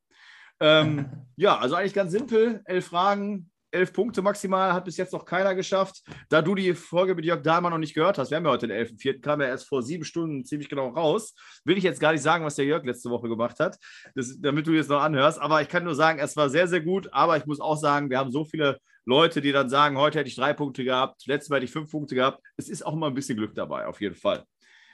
Ähm, 0.61 1.07
ja, 1.37 1.57
also 1.57 1.77
eigentlich 1.77 1.95
ganz 1.95 2.11
simpel, 2.11 2.63
elf 2.65 2.87
Fragen, 2.87 3.52
elf 3.73 3.93
Punkte 3.93 4.23
maximal, 4.23 4.73
hat 4.73 4.85
bis 4.85 4.97
jetzt 4.97 5.13
noch 5.13 5.25
keiner 5.25 5.55
geschafft. 5.55 6.03
Da 6.29 6.43
du 6.43 6.55
die 6.55 6.75
Folge 6.75 7.15
mit 7.15 7.25
Jörg 7.25 7.43
Dahlmann 7.43 7.73
noch 7.73 7.79
nicht 7.79 7.95
gehört 7.95 8.19
hast, 8.19 8.31
wir 8.31 8.37
haben 8.37 8.45
ja 8.45 8.51
heute 8.51 8.69
den 8.69 8.77
11.04., 8.77 9.21
kam 9.21 9.41
ja 9.41 9.49
erst 9.49 9.69
vor 9.69 9.83
sieben 9.83 10.05
Stunden 10.05 10.45
ziemlich 10.45 10.69
genau 10.69 10.89
raus, 10.89 11.35
will 11.65 11.77
ich 11.77 11.85
jetzt 11.85 12.01
gar 12.01 12.13
nicht 12.13 12.23
sagen, 12.23 12.45
was 12.45 12.57
der 12.57 12.65
Jörg 12.65 12.85
letzte 12.85 13.11
Woche 13.11 13.29
gemacht 13.29 13.59
hat, 13.61 13.79
das, 14.15 14.41
damit 14.41 14.67
du 14.67 14.73
jetzt 14.73 14.91
noch 14.91 15.01
anhörst. 15.01 15.41
Aber 15.41 15.63
ich 15.63 15.69
kann 15.69 15.85
nur 15.85 15.95
sagen, 15.95 16.19
es 16.19 16.37
war 16.37 16.49
sehr, 16.49 16.69
sehr 16.69 16.81
gut. 16.81 17.09
Aber 17.13 17.37
ich 17.37 17.47
muss 17.47 17.61
auch 17.61 17.77
sagen, 17.77 18.11
wir 18.11 18.19
haben 18.19 18.31
so 18.31 18.45
viele 18.45 18.79
Leute, 19.05 19.41
die 19.41 19.53
dann 19.53 19.69
sagen, 19.69 19.97
heute 19.99 20.19
hätte 20.19 20.29
ich 20.29 20.37
drei 20.37 20.53
Punkte 20.53 20.85
gehabt, 20.85 21.27
letztes 21.27 21.51
Mal 21.51 21.57
hätte 21.57 21.65
ich 21.67 21.73
fünf 21.73 21.91
Punkte 21.91 22.15
gehabt. 22.15 22.41
Es 22.57 22.69
ist 22.69 22.85
auch 22.85 22.93
immer 22.93 23.09
ein 23.09 23.15
bisschen 23.15 23.37
Glück 23.37 23.55
dabei, 23.55 23.87
auf 23.87 24.01
jeden 24.01 24.15
Fall. 24.15 24.45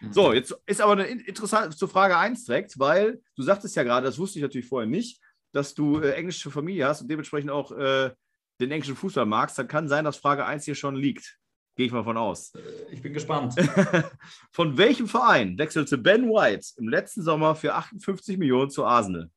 Mhm. 0.01 0.13
So, 0.13 0.33
jetzt 0.33 0.55
ist 0.67 0.81
aber 0.81 0.93
eine 0.93 1.05
interessante 1.05 1.77
zur 1.77 1.89
Frage 1.89 2.17
1 2.17 2.45
direkt, 2.45 2.79
weil 2.79 3.21
du 3.37 3.43
sagtest 3.43 3.77
ja 3.77 3.83
gerade, 3.83 4.07
das 4.07 4.19
wusste 4.19 4.39
ich 4.39 4.43
natürlich 4.43 4.69
vorher 4.69 4.89
nicht, 4.89 5.21
dass 5.53 5.75
du 5.75 6.01
äh, 6.01 6.13
englische 6.13 6.51
Familie 6.51 6.87
hast 6.87 7.03
und 7.03 7.11
dementsprechend 7.11 7.51
auch 7.51 7.73
äh, 7.73 8.11
den 8.61 8.71
englischen 8.71 8.97
Fußball 8.97 9.27
magst, 9.27 9.59
dann 9.59 9.69
kann 9.69 9.89
sein, 9.89 10.05
dass 10.05 10.17
Frage 10.17 10.45
1 10.45 10.65
hier 10.65 10.75
schon 10.75 10.97
liegt. 10.97 11.39
Gehe 11.77 11.87
ich 11.87 11.93
mal 11.93 12.03
von 12.03 12.17
aus. 12.17 12.55
Äh, 12.55 12.61
ich 12.91 13.03
bin 13.03 13.13
gespannt. 13.13 13.55
von 14.51 14.77
welchem 14.77 15.07
Verein 15.07 15.57
wechselte 15.59 15.97
Ben 15.97 16.29
White 16.29 16.67
im 16.77 16.89
letzten 16.89 17.23
Sommer 17.23 17.55
für 17.55 17.75
58 17.75 18.37
Millionen 18.37 18.71
zu 18.71 18.85
Arsenal? 18.85 19.31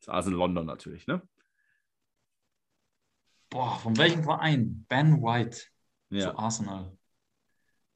Zu 0.00 0.10
Arsenal 0.10 0.40
London 0.40 0.66
natürlich, 0.66 1.06
ne? 1.06 1.22
Boah, 3.48 3.78
von 3.78 3.96
welchem 3.96 4.24
Verein? 4.24 4.84
Ben 4.88 5.22
White 5.22 5.58
ja. 6.10 6.30
zu 6.30 6.38
Arsenal. 6.38 6.96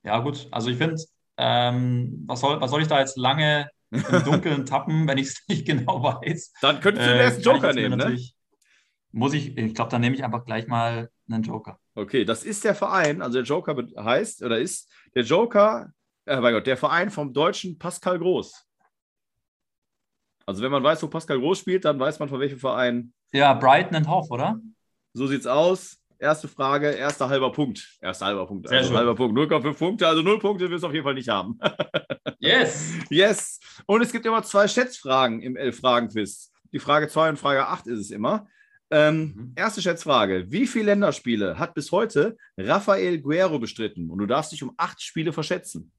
Ja, 0.05 0.21
gut. 0.21 0.47
Also 0.53 0.71
ich 0.71 0.79
finde, 0.79 1.03
ähm, 1.37 2.25
was, 2.27 2.41
soll, 2.41 2.61
was 2.61 2.71
soll 2.71 2.83
ich 2.83 2.89
da 2.89 3.01
jetzt 3.01 3.17
lange 3.17 3.69
im 3.91 4.03
Dunkeln 4.25 4.65
tappen, 4.65 5.09
wenn 5.09 5.19
ich 5.19 5.27
es 5.29 5.49
nicht 5.49 5.67
genau 5.67 6.03
weiß? 6.03 6.53
Dann 6.61 6.81
könntest 6.81 7.07
du 7.07 7.13
den 7.13 7.21
ersten 7.21 7.41
äh, 7.41 7.45
Joker 7.45 7.73
nehmen, 7.73 7.99
ne? 7.99 8.17
Muss 9.13 9.35
ich, 9.35 9.57
ich 9.57 9.75
glaube, 9.75 9.91
dann 9.91 10.01
nehme 10.01 10.15
ich 10.15 10.25
einfach 10.25 10.45
gleich 10.45 10.69
mal 10.69 11.11
einen 11.29 11.43
Joker. 11.43 11.79
Okay, 11.95 12.25
das 12.25 12.45
ist 12.45 12.65
der 12.65 12.75
Verein, 12.75 13.23
also 13.23 13.39
der 13.39 13.45
Joker 13.45 13.77
heißt 13.97 14.43
oder 14.43 14.59
ist 14.59 14.91
der 15.15 15.25
Joker, 15.25 15.93
äh, 16.27 16.41
mein 16.41 16.55
Gott, 16.55 16.67
der 16.67 16.77
Verein 16.77 17.11
vom 17.11 17.33
deutschen 17.33 17.79
Pascal 17.79 18.19
Groß. 18.19 18.67
Also 20.47 20.63
wenn 20.63 20.71
man 20.71 20.83
weiß, 20.83 21.03
wo 21.03 21.09
Pascal 21.09 21.39
Groß 21.39 21.59
spielt, 21.59 21.85
dann 21.85 21.99
weiß 21.99 22.19
man 22.19 22.29
von 22.29 22.41
welchem 22.41 22.59
Verein. 22.59 23.13
Ja, 23.33 23.55
Brighton 23.55 23.97
and 23.97 24.09
Hove, 24.09 24.29
oder? 24.31 24.61
So 25.13 25.27
sieht's 25.27 25.47
aus. 25.47 25.99
Erste 26.19 26.49
Frage, 26.49 26.91
erster 26.91 27.29
halber 27.29 27.51
Punkt. 27.51 27.97
Erster 28.01 28.27
halber 28.27 28.47
Punkt. 28.47 28.69
Sehr 28.69 28.79
also 28.79 28.91
schön. 28.91 28.99
halber 28.99 29.15
Punkt. 29.15 29.39
0,5 29.39 29.79
Punkte, 29.79 30.07
also 30.07 30.23
0 30.23 30.39
Punkte 30.39 30.71
wirst 30.71 30.85
du 30.85 30.89
auf 30.89 30.93
jeden 30.93 31.05
Fall 31.05 31.15
nicht 31.15 31.29
haben. 31.29 31.59
yes. 32.39 32.93
Yes. 33.09 33.59
Und 33.87 34.03
es 34.03 34.13
gibt 34.13 34.27
immer 34.27 34.43
zwei 34.43 34.69
Schätzfragen 34.69 35.41
im 35.41 35.57
Elf-Fragen-Quiz. 35.57 36.53
Die 36.73 36.79
Frage 36.79 37.09
2 37.09 37.31
und 37.31 37.39
Frage 37.39 37.67
8 37.67 37.87
ist 37.87 37.99
es 37.99 38.11
immer. 38.11 38.47
Ähm, 38.91 39.33
Mhm. 39.35 39.53
Erste 39.57 39.81
Schätzfrage. 39.83 40.51
Wie 40.51 40.67
viele 40.67 40.87
Länderspiele 40.87 41.59
hat 41.59 41.75
bis 41.75 41.93
heute 41.93 42.37
Rafael 42.57 43.21
Guerrero 43.21 43.59
bestritten? 43.59 44.11
Und 44.11 44.19
du 44.19 44.27
darfst 44.27 44.53
dich 44.53 44.63
um 44.63 44.75
acht 44.77 45.01
Spiele 45.01 45.33
verschätzen. 45.33 45.93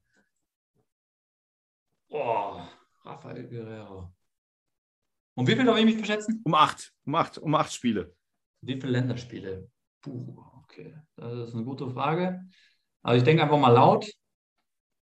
Oh, 2.08 2.60
Rafael 3.04 3.48
Guerrero. 3.48 4.12
Und 5.34 5.46
wie 5.48 5.56
viel 5.56 5.64
darf 5.64 5.78
ich 5.78 5.84
mich 5.86 5.96
verschätzen? 5.96 6.42
Um 6.44 6.54
acht. 6.54 6.92
Um 7.06 7.14
acht. 7.14 7.38
Um 7.38 7.54
acht 7.54 7.72
Spiele. 7.72 8.14
Wie 8.60 8.78
viele 8.78 8.92
Länderspiele? 8.92 9.68
Puh, 10.02 10.36
okay. 10.62 10.94
Das 11.16 11.48
ist 11.48 11.54
eine 11.54 11.64
gute 11.64 11.88
Frage. 11.90 12.44
Also 13.02 13.18
ich 13.18 13.24
denke 13.24 13.42
einfach 13.42 13.58
mal 13.58 13.70
laut. 13.70 14.06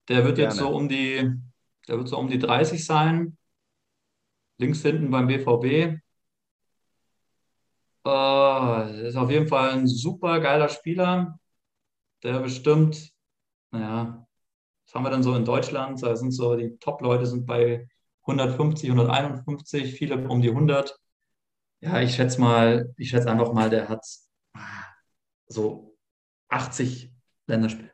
Der 0.08 0.24
wird 0.24 0.38
jetzt 0.38 0.56
Gerne. 0.56 0.70
so 0.70 0.76
um 0.76 0.88
die, 0.88 1.28
der 1.88 1.98
wird 1.98 2.08
so 2.08 2.18
um 2.18 2.28
die 2.28 2.38
30 2.38 2.84
sein. 2.84 3.36
Links 4.58 4.82
hinten 4.82 5.10
beim 5.10 5.26
BVB. 5.26 6.00
Äh, 8.10 9.08
ist 9.08 9.16
auf 9.16 9.30
jeden 9.30 9.46
Fall 9.46 9.70
ein 9.70 9.86
super 9.86 10.40
geiler 10.40 10.68
Spieler. 10.68 11.38
Der 12.22 12.40
bestimmt, 12.40 13.12
naja, 13.70 14.26
was 14.84 14.94
haben 14.94 15.04
wir 15.04 15.10
denn 15.10 15.22
so 15.22 15.34
in 15.36 15.44
Deutschland? 15.44 16.02
Da 16.02 16.16
sind 16.16 16.32
so 16.32 16.56
die 16.56 16.76
Top-Leute 16.78 17.26
sind 17.26 17.46
bei 17.46 17.88
150, 18.22 18.90
151, 18.90 19.94
viele 19.94 20.28
um 20.28 20.42
die 20.42 20.50
100. 20.50 20.98
Ja, 21.80 22.00
ich 22.00 22.14
schätze 22.14 22.40
mal, 22.40 22.92
ich 22.96 23.10
schätze 23.10 23.30
einfach 23.30 23.52
mal, 23.52 23.70
der 23.70 23.88
hat 23.88 24.04
so 25.46 25.96
80 26.48 27.12
Länderspiele. 27.46 27.90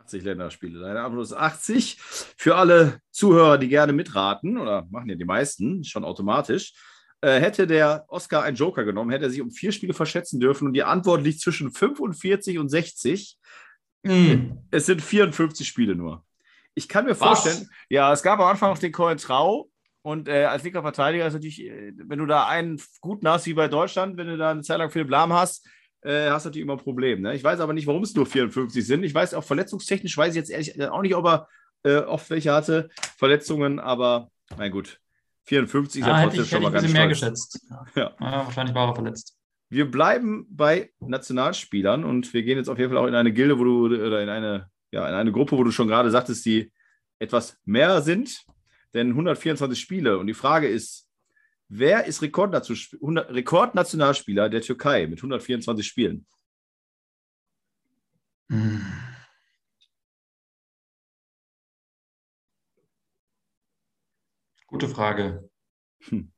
80 0.00 0.22
Länderspiele. 0.22 1.00
Antwort 1.00 1.24
ist 1.24 1.32
80. 1.32 1.98
Für 2.00 2.54
alle 2.54 3.00
Zuhörer, 3.10 3.58
die 3.58 3.68
gerne 3.68 3.92
mitraten, 3.92 4.56
oder 4.58 4.86
machen 4.90 5.08
ja 5.08 5.16
die 5.16 5.24
meisten 5.24 5.82
schon 5.82 6.04
automatisch, 6.04 6.72
äh, 7.20 7.40
hätte 7.40 7.66
der 7.66 8.04
Oscar 8.08 8.42
einen 8.42 8.56
Joker 8.56 8.84
genommen, 8.84 9.10
hätte 9.10 9.24
er 9.24 9.30
sich 9.30 9.40
um 9.40 9.50
vier 9.50 9.72
Spiele 9.72 9.94
verschätzen 9.94 10.40
dürfen 10.40 10.68
und 10.68 10.74
die 10.74 10.84
Antwort 10.84 11.22
liegt 11.22 11.40
zwischen 11.40 11.70
45 11.70 12.58
und 12.58 12.68
60. 12.68 13.38
Hm. 14.04 14.58
Es 14.70 14.86
sind 14.86 15.02
54 15.02 15.66
Spiele 15.66 15.94
nur. 15.94 16.24
Ich 16.74 16.88
kann 16.88 17.04
mir 17.04 17.18
Was? 17.18 17.18
vorstellen, 17.18 17.68
ja, 17.88 18.12
es 18.12 18.22
gab 18.22 18.38
am 18.38 18.46
Anfang 18.46 18.70
noch 18.70 18.78
den 18.78 18.92
Colin 18.92 19.18
Trau 19.18 19.70
und 20.02 20.28
äh, 20.28 20.44
als 20.44 20.62
linker 20.62 20.82
Verteidiger 20.82 21.26
ist 21.26 21.32
natürlich, 21.32 21.64
äh, 21.64 21.92
wenn 21.96 22.18
du 22.18 22.26
da 22.26 22.46
einen 22.46 22.80
guten 23.00 23.26
hast 23.28 23.46
wie 23.46 23.54
bei 23.54 23.66
Deutschland, 23.66 24.16
wenn 24.16 24.28
du 24.28 24.36
da 24.36 24.50
eine 24.50 24.62
Zeit 24.62 24.78
lang 24.78 24.90
Philipp 24.90 25.10
Lahm 25.10 25.32
hast, 25.32 25.66
äh, 26.02 26.30
hast 26.30 26.44
du 26.44 26.48
natürlich 26.50 26.62
immer 26.62 26.74
ein 26.74 26.84
Problem. 26.84 27.22
Ne? 27.22 27.34
Ich 27.34 27.42
weiß 27.42 27.60
aber 27.60 27.72
nicht, 27.72 27.86
warum 27.86 28.02
es 28.02 28.14
nur 28.14 28.26
54 28.26 28.86
sind. 28.86 29.02
Ich 29.02 29.14
weiß 29.14 29.34
auch 29.34 29.42
verletzungstechnisch, 29.42 30.16
weiß 30.16 30.34
ich 30.34 30.36
jetzt 30.36 30.50
ehrlich 30.50 30.80
auch 30.88 31.02
nicht, 31.02 31.16
ob 31.16 31.26
er 31.26 31.48
äh, 31.82 31.96
oft 31.96 32.30
welche 32.30 32.52
hatte, 32.52 32.90
Verletzungen, 33.16 33.80
aber 33.80 34.30
mein 34.56 34.70
gut. 34.70 35.00
54 35.46 36.00
ist 36.02 36.06
Ah, 36.06 36.10
ja 36.10 36.18
hätte 36.18 36.36
trotzdem 36.36 36.42
ich, 36.44 36.50
schon 36.50 36.62
mal 36.62 36.68
ich 36.68 36.68
ein 36.68 36.72
ganz 36.72 36.82
bisschen 36.92 37.06
mehr 37.06 37.14
stolz. 37.14 37.50
geschätzt. 37.52 37.96
Ja. 37.96 38.14
wahrscheinlich 38.18 38.74
war 38.74 38.88
er 38.88 38.94
verletzt. 38.94 39.36
Wir 39.68 39.90
bleiben 39.90 40.46
bei 40.50 40.92
Nationalspielern 41.00 42.04
und 42.04 42.32
wir 42.32 42.42
gehen 42.42 42.58
jetzt 42.58 42.68
auf 42.68 42.78
jeden 42.78 42.92
Fall 42.92 43.02
auch 43.02 43.06
in 43.08 43.14
eine 43.14 43.32
Gilde, 43.32 43.58
wo 43.58 43.64
du 43.64 43.86
oder 43.86 44.22
in 44.22 44.28
eine, 44.28 44.70
ja, 44.92 45.08
in 45.08 45.14
eine 45.14 45.32
Gruppe, 45.32 45.56
wo 45.56 45.64
du 45.64 45.70
schon 45.72 45.88
gerade 45.88 46.10
sagtest, 46.10 46.44
die 46.46 46.72
etwas 47.18 47.58
mehr 47.64 48.00
sind, 48.02 48.44
denn 48.94 49.08
124 49.10 49.78
Spiele. 49.80 50.18
Und 50.18 50.26
die 50.28 50.34
Frage 50.34 50.68
ist, 50.68 51.08
wer 51.68 52.04
ist 52.06 52.22
Rekordnation- 52.22 52.94
100 53.00 53.32
Rekordnationalspieler 53.34 54.48
der 54.48 54.60
Türkei 54.60 55.06
mit 55.08 55.18
124 55.20 55.84
Spielen? 55.86 56.26
Hm. 58.50 58.80
Gute 64.66 64.88
Frage. 64.88 65.48
Hm. 66.08 66.32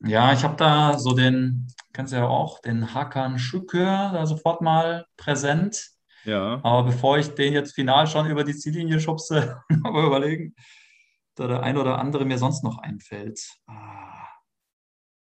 Ja, 0.00 0.32
ich 0.32 0.42
habe 0.44 0.56
da 0.56 0.98
so 0.98 1.12
den, 1.14 1.68
kennst 1.92 2.12
du 2.12 2.16
ja 2.16 2.26
auch, 2.26 2.60
den 2.60 2.92
Hakan 2.94 3.38
Şükür 3.38 3.84
da 4.12 4.26
sofort 4.26 4.60
mal 4.60 5.06
präsent. 5.16 5.90
Ja, 6.24 6.60
Aber 6.62 6.84
bevor 6.84 7.18
ich 7.18 7.34
den 7.34 7.52
jetzt 7.52 7.74
final 7.74 8.06
schon 8.06 8.26
über 8.28 8.44
die 8.44 8.54
Ziellinie 8.56 8.98
schubse, 9.00 9.62
mal 9.68 10.06
überlegen, 10.06 10.54
da 11.36 11.46
der 11.46 11.62
ein 11.62 11.76
oder 11.76 11.98
andere 11.98 12.24
mir 12.24 12.38
sonst 12.38 12.62
noch 12.64 12.78
einfällt. 12.78 13.40
Ah. 13.66 14.26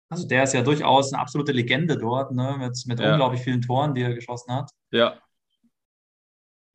Also 0.10 0.28
der 0.28 0.44
ist 0.44 0.54
ja 0.54 0.62
durchaus 0.62 1.12
eine 1.12 1.22
absolute 1.22 1.52
Legende 1.52 1.98
dort, 1.98 2.32
ne, 2.32 2.56
mit, 2.58 2.78
mit 2.86 3.00
Ja. 3.00 3.12
unglaublich 3.12 3.42
vielen 3.42 3.62
Toren, 3.62 3.94
die 3.96 4.02
er 4.02 4.14
geschossen 4.14 4.54
hat. 4.54 4.72
ja. 4.92 5.20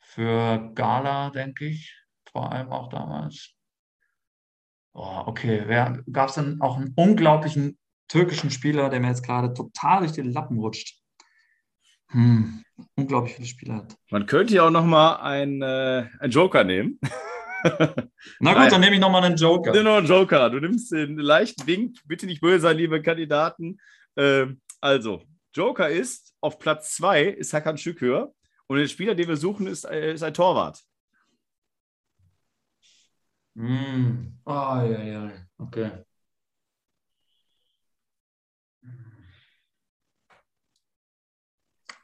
Für 0.00 0.72
Gala, 0.74 1.30
denke 1.30 1.66
ich, 1.66 1.94
vor 2.32 2.50
allem 2.50 2.72
auch 2.72 2.88
damals. 2.88 3.54
Oh, 5.00 5.22
okay, 5.26 5.62
gab 6.10 6.28
es 6.28 6.34
denn 6.34 6.60
auch 6.60 6.76
einen 6.76 6.92
unglaublichen 6.96 7.78
türkischen 8.08 8.50
Spieler, 8.50 8.88
der 8.88 8.98
mir 8.98 9.06
jetzt 9.06 9.24
gerade 9.24 9.54
total 9.54 10.00
durch 10.00 10.10
die 10.10 10.22
Lappen 10.22 10.58
rutscht? 10.58 10.98
Hm, 12.08 12.64
unglaublich 12.96 13.36
viele 13.36 13.46
Spieler 13.46 13.74
hat. 13.76 13.96
Man 14.10 14.26
könnte 14.26 14.54
ja 14.54 14.66
auch 14.66 14.72
nochmal 14.72 15.18
einen, 15.18 15.62
äh, 15.62 16.08
einen 16.18 16.32
Joker 16.32 16.64
nehmen. 16.64 16.98
Na 18.40 18.54
gut, 18.54 18.72
dann 18.72 18.80
nehme 18.80 18.96
ich 18.96 19.00
nochmal 19.00 19.22
einen 19.22 19.36
Joker. 19.36 19.70
Nimm 19.70 19.84
noch 19.84 19.98
einen 19.98 20.08
Joker. 20.08 20.50
Du 20.50 20.58
nimmst 20.58 20.90
den 20.90 21.16
leichten 21.16 21.64
Wink. 21.68 21.98
Bitte 22.06 22.26
nicht 22.26 22.40
böse 22.40 22.60
sein, 22.60 22.76
liebe 22.76 23.00
Kandidaten. 23.00 23.78
Ähm, 24.16 24.60
also, 24.80 25.22
Joker 25.54 25.88
ist 25.88 26.34
auf 26.40 26.58
Platz 26.58 26.96
2 26.96 27.22
ist 27.22 27.52
Hakan 27.52 27.78
Şükür 27.78 28.34
und 28.66 28.78
der 28.78 28.88
Spieler, 28.88 29.14
den 29.14 29.28
wir 29.28 29.36
suchen, 29.36 29.68
ist, 29.68 29.84
äh, 29.84 30.14
ist 30.14 30.24
ein 30.24 30.34
Torwart. 30.34 30.82
Hm. 33.58 34.38
Ah, 34.44 34.84
ja, 34.84 35.02
ja, 35.02 35.32
okay. 35.58 35.90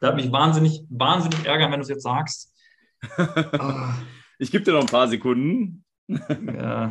Das 0.00 0.10
hat 0.10 0.16
mich 0.16 0.32
wahnsinnig, 0.32 0.84
wahnsinnig 0.90 1.46
ärgern, 1.46 1.70
wenn 1.70 1.78
du 1.78 1.84
es 1.84 1.88
jetzt 1.88 2.02
sagst. 2.02 2.52
Ich 4.36 4.50
gebe 4.50 4.64
dir 4.64 4.72
noch 4.72 4.80
ein 4.80 4.86
paar 4.86 5.06
Sekunden. 5.06 5.84
ja. 6.08 6.90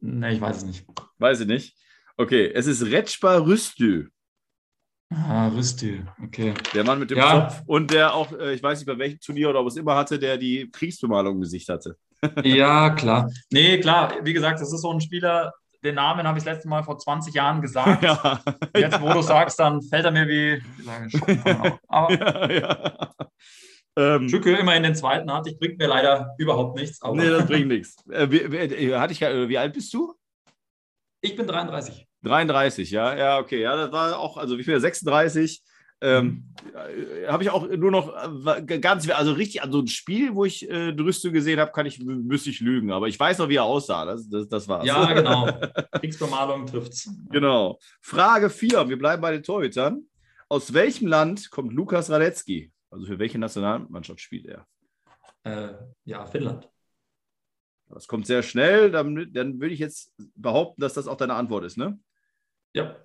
Ne, 0.00 0.32
ich 0.32 0.40
weiß 0.40 0.56
es 0.56 0.64
nicht. 0.64 0.84
Weiß 1.18 1.38
ich 1.38 1.46
nicht. 1.46 1.76
Okay, 2.16 2.50
es 2.52 2.66
ist 2.66 2.82
Recpa 2.82 3.36
Rüstü, 3.36 4.08
Ah, 5.12 5.48
Rüstü, 5.48 6.02
okay. 6.24 6.54
der 6.72 6.84
Mann 6.84 7.00
mit 7.00 7.10
dem 7.10 7.18
Ja. 7.18 7.48
Zopf 7.48 7.62
und 7.66 7.90
der 7.90 8.14
auch, 8.14 8.30
äh, 8.32 8.54
ich 8.54 8.62
weiß 8.62 8.78
nicht 8.78 8.86
bei 8.86 8.96
welchem 8.96 9.18
Turnier 9.18 9.50
oder 9.50 9.60
ob 9.60 9.66
es 9.66 9.76
immer 9.76 9.96
hatte, 9.96 10.18
der 10.20 10.36
die 10.36 10.70
Kriegsbemalung 10.70 11.34
im 11.34 11.40
Gesicht 11.40 11.68
hatte. 11.68 11.96
Ja, 12.44 12.90
klar. 12.90 13.30
Nee, 13.50 13.80
klar, 13.80 14.12
wie 14.22 14.34
gesagt, 14.34 14.60
das 14.60 14.72
ist 14.72 14.82
so 14.82 14.92
ein 14.92 15.00
Spieler, 15.00 15.52
den 15.82 15.94
Namen 15.94 16.26
habe 16.26 16.38
ich 16.38 16.44
das 16.44 16.54
letzte 16.54 16.68
Mal 16.68 16.82
vor 16.82 16.98
20 16.98 17.34
Jahren 17.34 17.62
gesagt. 17.62 18.02
ja. 18.02 18.40
Jetzt, 18.76 19.00
wo 19.00 19.12
du 19.12 19.22
sagst, 19.22 19.58
dann 19.58 19.80
fällt 19.82 20.04
er 20.04 20.10
mir 20.10 20.28
wie. 20.28 20.62
Aber 21.88 22.12
ja, 22.50 22.50
ja. 22.50 23.10
Ähm, 23.96 24.28
Schücke 24.28 24.54
immer 24.54 24.76
in 24.76 24.82
den 24.82 24.94
zweiten 24.94 25.32
hatte 25.32 25.50
ich, 25.50 25.58
bringt 25.58 25.78
mir 25.78 25.88
leider 25.88 26.34
überhaupt 26.38 26.76
nichts. 26.78 27.02
Aber 27.02 27.16
nee, 27.16 27.28
das 27.28 27.46
bringt 27.46 27.68
nichts. 27.68 27.96
Äh, 28.08 28.30
wie, 28.30 28.52
wie, 28.52 28.56
äh, 28.56 28.96
hatte 28.96 29.12
ich, 29.12 29.22
äh, 29.22 29.48
wie 29.48 29.58
alt 29.58 29.72
bist 29.72 29.92
du? 29.92 30.14
ich 31.22 31.36
bin 31.36 31.46
33. 31.46 32.06
33, 32.22 32.90
ja, 32.90 33.16
ja, 33.16 33.38
okay, 33.38 33.62
ja, 33.62 33.76
das 33.76 33.92
war 33.92 34.18
auch, 34.18 34.36
also 34.36 34.58
wie 34.58 34.64
viel, 34.64 34.78
36. 34.78 35.62
Ähm, 36.02 36.54
äh, 36.74 37.26
habe 37.26 37.42
ich 37.42 37.50
auch 37.50 37.68
nur 37.68 37.90
noch 37.90 38.14
äh, 38.46 38.62
ganz, 38.62 39.08
also 39.10 39.32
richtig, 39.32 39.62
also 39.62 39.80
ein 39.80 39.86
Spiel, 39.86 40.34
wo 40.34 40.46
ich 40.46 40.68
äh, 40.70 40.92
Drüste 40.94 41.30
gesehen 41.30 41.60
habe, 41.60 41.72
kann 41.72 41.84
ich, 41.84 42.00
müsste 42.00 42.48
ich 42.48 42.60
lügen, 42.60 42.90
aber 42.90 43.08
ich 43.08 43.20
weiß 43.20 43.36
noch, 43.38 43.50
wie 43.50 43.56
er 43.56 43.64
aussah, 43.64 44.06
das, 44.06 44.26
das, 44.28 44.48
das 44.48 44.66
war's. 44.66 44.86
Ja, 44.86 45.12
genau. 45.12 45.46
Kriegsbemalung 46.00 46.66
trifft's. 46.66 47.10
genau. 47.30 47.78
Frage 48.00 48.48
4, 48.48 48.88
wir 48.88 48.98
bleiben 48.98 49.20
bei 49.20 49.32
den 49.32 49.42
Torhütern. 49.42 50.06
Aus 50.48 50.72
welchem 50.72 51.06
Land 51.06 51.50
kommt 51.50 51.72
Lukas 51.74 52.10
Radetzky? 52.10 52.72
Also 52.90 53.06
für 53.06 53.18
welche 53.18 53.38
Nationalmannschaft 53.38 54.20
spielt 54.20 54.46
er? 54.46 54.66
Äh, 55.44 55.74
ja, 56.04 56.24
Finnland. 56.26 56.68
Das 57.88 58.06
kommt 58.06 58.26
sehr 58.26 58.42
schnell, 58.42 58.90
dann, 58.90 59.30
dann 59.32 59.60
würde 59.60 59.74
ich 59.74 59.80
jetzt 59.80 60.12
behaupten, 60.34 60.80
dass 60.80 60.94
das 60.94 61.08
auch 61.08 61.16
deine 61.16 61.34
Antwort 61.34 61.64
ist, 61.64 61.76
ne? 61.76 61.98
Ja. 62.72 62.96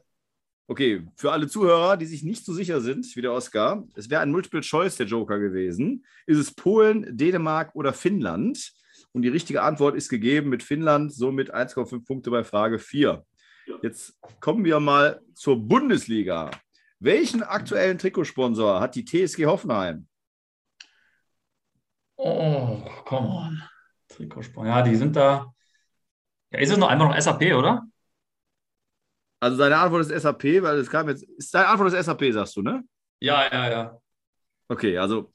Okay, 0.68 1.06
für 1.16 1.32
alle 1.32 1.48
Zuhörer, 1.48 1.96
die 1.96 2.08
sich 2.08 2.24
nicht 2.24 2.44
so 2.44 2.52
sicher 2.52 2.82
sind 2.82 3.16
wie 3.16 3.22
der 3.22 3.34
Oscar, 3.34 3.84
es 3.96 4.10
wäre 4.10 4.22
ein 4.22 4.32
Multiple 4.32 4.62
Choice 4.62 4.98
der 4.98 5.06
Joker 5.06 5.38
gewesen. 5.38 6.04
Ist 6.26 6.40
es 6.40 6.54
Polen, 6.54 7.16
Dänemark 7.16 7.76
oder 7.76 7.94
Finnland? 7.94 8.74
Und 9.12 9.22
die 9.22 9.30
richtige 9.30 9.62
Antwort 9.62 9.96
ist 9.96 10.10
gegeben 10.10 10.50
mit 10.50 10.64
Finnland, 10.64 11.14
somit 11.14 11.54
1,5 11.54 12.06
Punkte 12.06 12.32
bei 12.32 12.44
Frage 12.44 12.80
4. 12.80 13.24
Jetzt 13.82 14.20
kommen 14.40 14.66
wir 14.66 14.80
mal 14.80 15.22
zur 15.34 15.58
Bundesliga. 15.58 16.52
Welchen 17.00 17.44
aktuellen 17.44 17.98
Trikotsponsor 17.98 18.80
hat 18.80 18.96
die 18.96 19.06
TSG 19.06 19.46
Hoffenheim? 19.46 20.08
Oh, 22.16 22.82
come 23.06 23.28
on. 23.28 23.64
Trikotsport. 24.08 24.68
Ja, 24.68 24.82
die 24.82 24.96
sind 24.96 25.16
da. 25.16 25.54
Ja, 26.52 26.60
ist 26.60 26.72
es 26.72 26.78
noch 26.78 26.88
einfach 26.88 27.10
noch 27.10 27.20
SAP, 27.20 27.54
oder? 27.54 27.86
Also 29.40 29.58
seine 29.58 29.78
Antwort 29.78 30.10
ist 30.10 30.22
SAP, 30.22 30.62
weil 30.62 30.80
es 30.80 30.90
kam 30.90 31.10
jetzt. 31.10 31.24
Ist 31.24 31.54
deine 31.54 31.68
Antwort 31.68 31.94
ist 31.94 32.06
SAP, 32.06 32.32
sagst 32.32 32.56
du, 32.56 32.62
ne? 32.62 32.84
Ja, 33.20 33.48
ja, 33.52 33.70
ja. 33.70 34.02
Okay, 34.68 34.98
also 34.98 35.34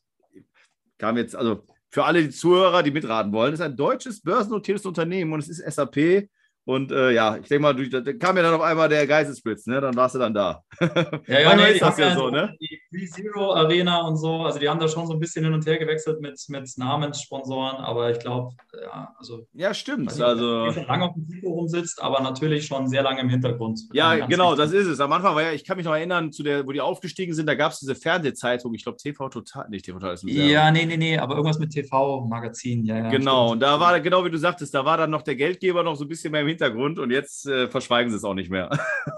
kam 0.98 1.16
jetzt, 1.16 1.36
also 1.36 1.66
für 1.88 2.04
alle 2.04 2.22
die 2.22 2.30
Zuhörer, 2.30 2.82
die 2.82 2.90
mitraten 2.90 3.32
wollen, 3.32 3.54
ist 3.54 3.60
ein 3.60 3.76
deutsches 3.76 4.20
börsennotiertes 4.20 4.86
Unternehmen 4.86 5.32
und 5.32 5.40
es 5.40 5.48
ist 5.48 5.64
SAP. 5.74 6.28
Und 6.64 6.92
äh, 6.92 7.12
ja, 7.12 7.36
ich 7.36 7.48
denke 7.48 7.62
mal, 7.62 7.74
du, 7.74 7.88
da 7.88 8.12
kam 8.12 8.36
ja 8.36 8.42
dann 8.42 8.54
auf 8.54 8.60
einmal 8.60 8.88
der 8.88 9.06
Geistesblitz, 9.06 9.66
ne? 9.66 9.80
Dann 9.80 9.96
warst 9.96 10.14
du 10.14 10.18
dann 10.18 10.34
da. 10.34 10.62
Ja, 11.26 11.40
ja, 11.40 11.56
nee, 11.56 11.72
ist 11.72 11.82
das 11.82 11.98
ja 11.98 12.14
so, 12.14 12.30
ne? 12.30 12.56
Die 12.60 13.06
Zero 13.06 13.54
Arena 13.54 14.06
und 14.06 14.16
so, 14.16 14.42
also 14.42 14.58
die 14.58 14.68
haben 14.68 14.80
da 14.80 14.88
schon 14.88 15.06
so 15.06 15.12
ein 15.12 15.20
bisschen 15.20 15.44
hin 15.44 15.54
und 15.54 15.64
her 15.66 15.78
gewechselt 15.78 16.20
mit, 16.20 16.40
mit 16.48 16.70
Namenssponsoren, 16.76 17.76
aber 17.76 18.10
ich 18.10 18.18
glaube, 18.18 18.54
ja, 18.80 19.14
also. 19.18 19.46
Ja, 19.52 19.72
stimmt. 19.74 20.06
Nicht, 20.06 20.20
also 20.20 20.72
schon 20.72 20.86
lange 20.86 21.04
auf 21.04 21.14
dem 21.14 21.26
Trikot 21.26 21.50
rumsitzt, 21.50 22.02
aber 22.02 22.20
natürlich 22.20 22.66
schon 22.66 22.88
sehr 22.88 23.02
lange 23.02 23.20
im 23.20 23.28
Hintergrund. 23.28 23.80
Ja, 23.92 24.26
genau, 24.26 24.54
das 24.54 24.72
ist 24.72 24.86
es. 24.86 25.00
Am 25.00 25.12
Anfang 25.12 25.34
war 25.34 25.42
ja, 25.42 25.52
ich 25.52 25.64
kann 25.64 25.76
mich 25.76 25.86
noch 25.86 25.94
erinnern, 25.94 26.32
zu 26.32 26.42
der, 26.42 26.66
wo 26.66 26.72
die 26.72 26.80
aufgestiegen 26.80 27.34
sind, 27.34 27.46
da 27.46 27.54
gab 27.54 27.72
es 27.72 27.80
diese 27.80 27.94
Fernsehzeitung, 27.94 28.74
ich 28.74 28.84
glaube 28.84 28.98
TV 28.98 29.28
Total, 29.28 29.68
nicht 29.68 29.84
TV 29.84 29.98
Total 29.98 30.14
ist 30.14 30.24
Ja, 30.24 30.70
nee, 30.70 30.86
nee, 30.86 30.96
nee, 30.96 31.18
aber 31.18 31.34
irgendwas 31.36 31.58
mit 31.58 31.70
TV-Magazin, 31.72 32.84
ja, 32.84 32.96
ja. 32.96 33.10
Genau, 33.10 33.48
stimmt. 33.48 33.52
und 33.52 33.60
da 33.60 33.80
war, 33.80 34.00
genau 34.00 34.24
wie 34.24 34.30
du 34.30 34.38
sagtest, 34.38 34.74
da 34.74 34.84
war 34.84 34.96
dann 34.96 35.10
noch 35.10 35.22
der 35.22 35.36
Geldgeber 35.36 35.82
noch 35.82 35.96
so 35.96 36.04
ein 36.04 36.08
bisschen 36.08 36.32
mehr 36.32 36.42
im 36.42 36.48
Hintergrund 36.48 36.59
und 36.98 37.10
jetzt 37.10 37.46
äh, 37.46 37.68
verschweigen 37.68 38.10
sie 38.10 38.16
es 38.16 38.24
auch 38.24 38.34
nicht 38.34 38.50
mehr. 38.50 38.70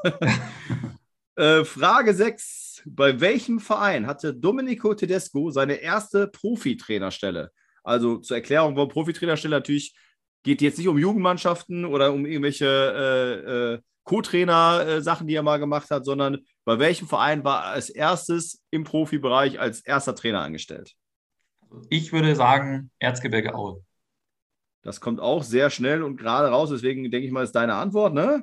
äh, 1.36 1.64
Frage 1.64 2.14
6. 2.14 2.82
Bei 2.86 3.20
welchem 3.20 3.60
Verein 3.60 4.06
hatte 4.06 4.34
Domenico 4.34 4.94
Tedesco 4.94 5.50
seine 5.50 5.74
erste 5.74 6.28
Profitrainerstelle? 6.28 7.50
Also 7.84 8.18
zur 8.18 8.36
Erklärung, 8.36 8.76
warum 8.76 8.88
Profitrainerstelle 8.88 9.56
natürlich 9.56 9.94
geht 10.42 10.60
jetzt 10.60 10.78
nicht 10.78 10.88
um 10.88 10.98
Jugendmannschaften 10.98 11.84
oder 11.84 12.12
um 12.12 12.26
irgendwelche 12.26 12.66
äh, 12.66 13.74
äh 13.74 13.78
Co-Trainer-Sachen, 14.04 15.28
die 15.28 15.34
er 15.34 15.44
mal 15.44 15.58
gemacht 15.58 15.90
hat, 15.90 16.04
sondern 16.04 16.38
bei 16.64 16.78
welchem 16.80 17.06
Verein 17.06 17.44
war 17.44 17.66
er 17.66 17.70
als 17.70 17.88
erstes 17.88 18.60
im 18.70 18.82
Profibereich 18.82 19.60
als 19.60 19.80
erster 19.80 20.16
Trainer 20.16 20.40
angestellt? 20.40 20.94
Ich 21.88 22.12
würde 22.12 22.34
sagen 22.34 22.90
Erzgebirge 22.98 23.54
Aue. 23.54 23.84
Das 24.82 25.00
kommt 25.00 25.20
auch 25.20 25.42
sehr 25.42 25.70
schnell 25.70 26.02
und 26.02 26.16
gerade 26.16 26.48
raus. 26.48 26.70
Deswegen 26.70 27.08
denke 27.10 27.26
ich 27.26 27.32
mal, 27.32 27.44
ist 27.44 27.52
deine 27.52 27.74
Antwort, 27.74 28.14
ne? 28.14 28.42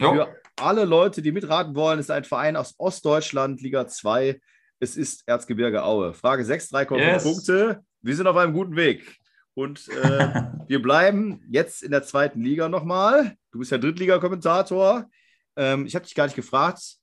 Jo. 0.00 0.14
Für 0.14 0.36
alle 0.56 0.84
Leute, 0.84 1.22
die 1.22 1.32
mitraten 1.32 1.74
wollen, 1.74 1.98
ist 1.98 2.10
ein 2.10 2.24
Verein 2.24 2.56
aus 2.56 2.74
Ostdeutschland, 2.78 3.60
Liga 3.60 3.86
2. 3.86 4.40
Es 4.78 4.96
ist 4.96 5.24
Erzgebirge 5.26 5.84
Aue. 5.84 6.14
Frage 6.14 6.44
6, 6.44 6.72
3,5 6.72 6.98
yes. 6.98 7.22
Punkte. 7.24 7.84
Wir 8.00 8.16
sind 8.16 8.26
auf 8.26 8.36
einem 8.36 8.52
guten 8.52 8.76
Weg. 8.76 9.16
Und 9.54 9.88
äh, 9.88 10.42
wir 10.68 10.82
bleiben 10.82 11.40
jetzt 11.48 11.82
in 11.82 11.90
der 11.90 12.02
zweiten 12.02 12.40
Liga 12.40 12.68
nochmal. 12.68 13.36
Du 13.50 13.58
bist 13.58 13.70
ja 13.70 13.78
Drittliga-Kommentator. 13.78 15.08
Ähm, 15.56 15.86
ich 15.86 15.94
habe 15.94 16.04
dich 16.04 16.14
gar 16.14 16.24
nicht 16.24 16.36
gefragt. 16.36 16.96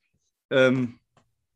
Ähm, 0.49 0.99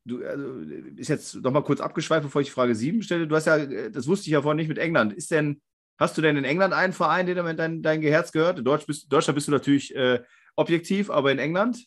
du 0.06 0.24
also, 0.24 0.60
ist 0.96 1.10
jetzt 1.10 1.36
nochmal 1.36 1.64
kurz 1.64 1.82
abgeschweift, 1.82 2.24
bevor 2.24 2.42
ich 2.42 2.52
Frage 2.52 2.76
7 2.76 3.02
stelle. 3.02 3.28
Du 3.28 3.36
hast 3.36 3.46
ja, 3.46 3.90
das 3.90 4.08
wusste 4.08 4.28
ich 4.28 4.34
ja 4.34 4.42
vorhin 4.42 4.58
nicht 4.58 4.68
mit 4.68 4.78
England. 4.78 5.14
Ist 5.14 5.32
denn 5.32 5.62
Hast 5.98 6.18
du 6.18 6.22
denn 6.22 6.38
in 6.38 6.44
England 6.44 6.74
einen 6.74 6.94
Verein, 6.94 7.26
der 7.26 7.36
dein, 7.54 7.82
dein 7.82 8.02
Herz 8.02 8.32
gehört? 8.32 8.60
In 8.60 8.66
Deutsch 8.66 8.86
bist, 8.86 9.12
Deutschland 9.12 9.36
bist 9.36 9.48
du 9.48 9.52
natürlich 9.52 9.96
äh, 9.96 10.22
objektiv, 10.56 11.10
aber 11.10 11.32
in 11.32 11.40
England? 11.40 11.86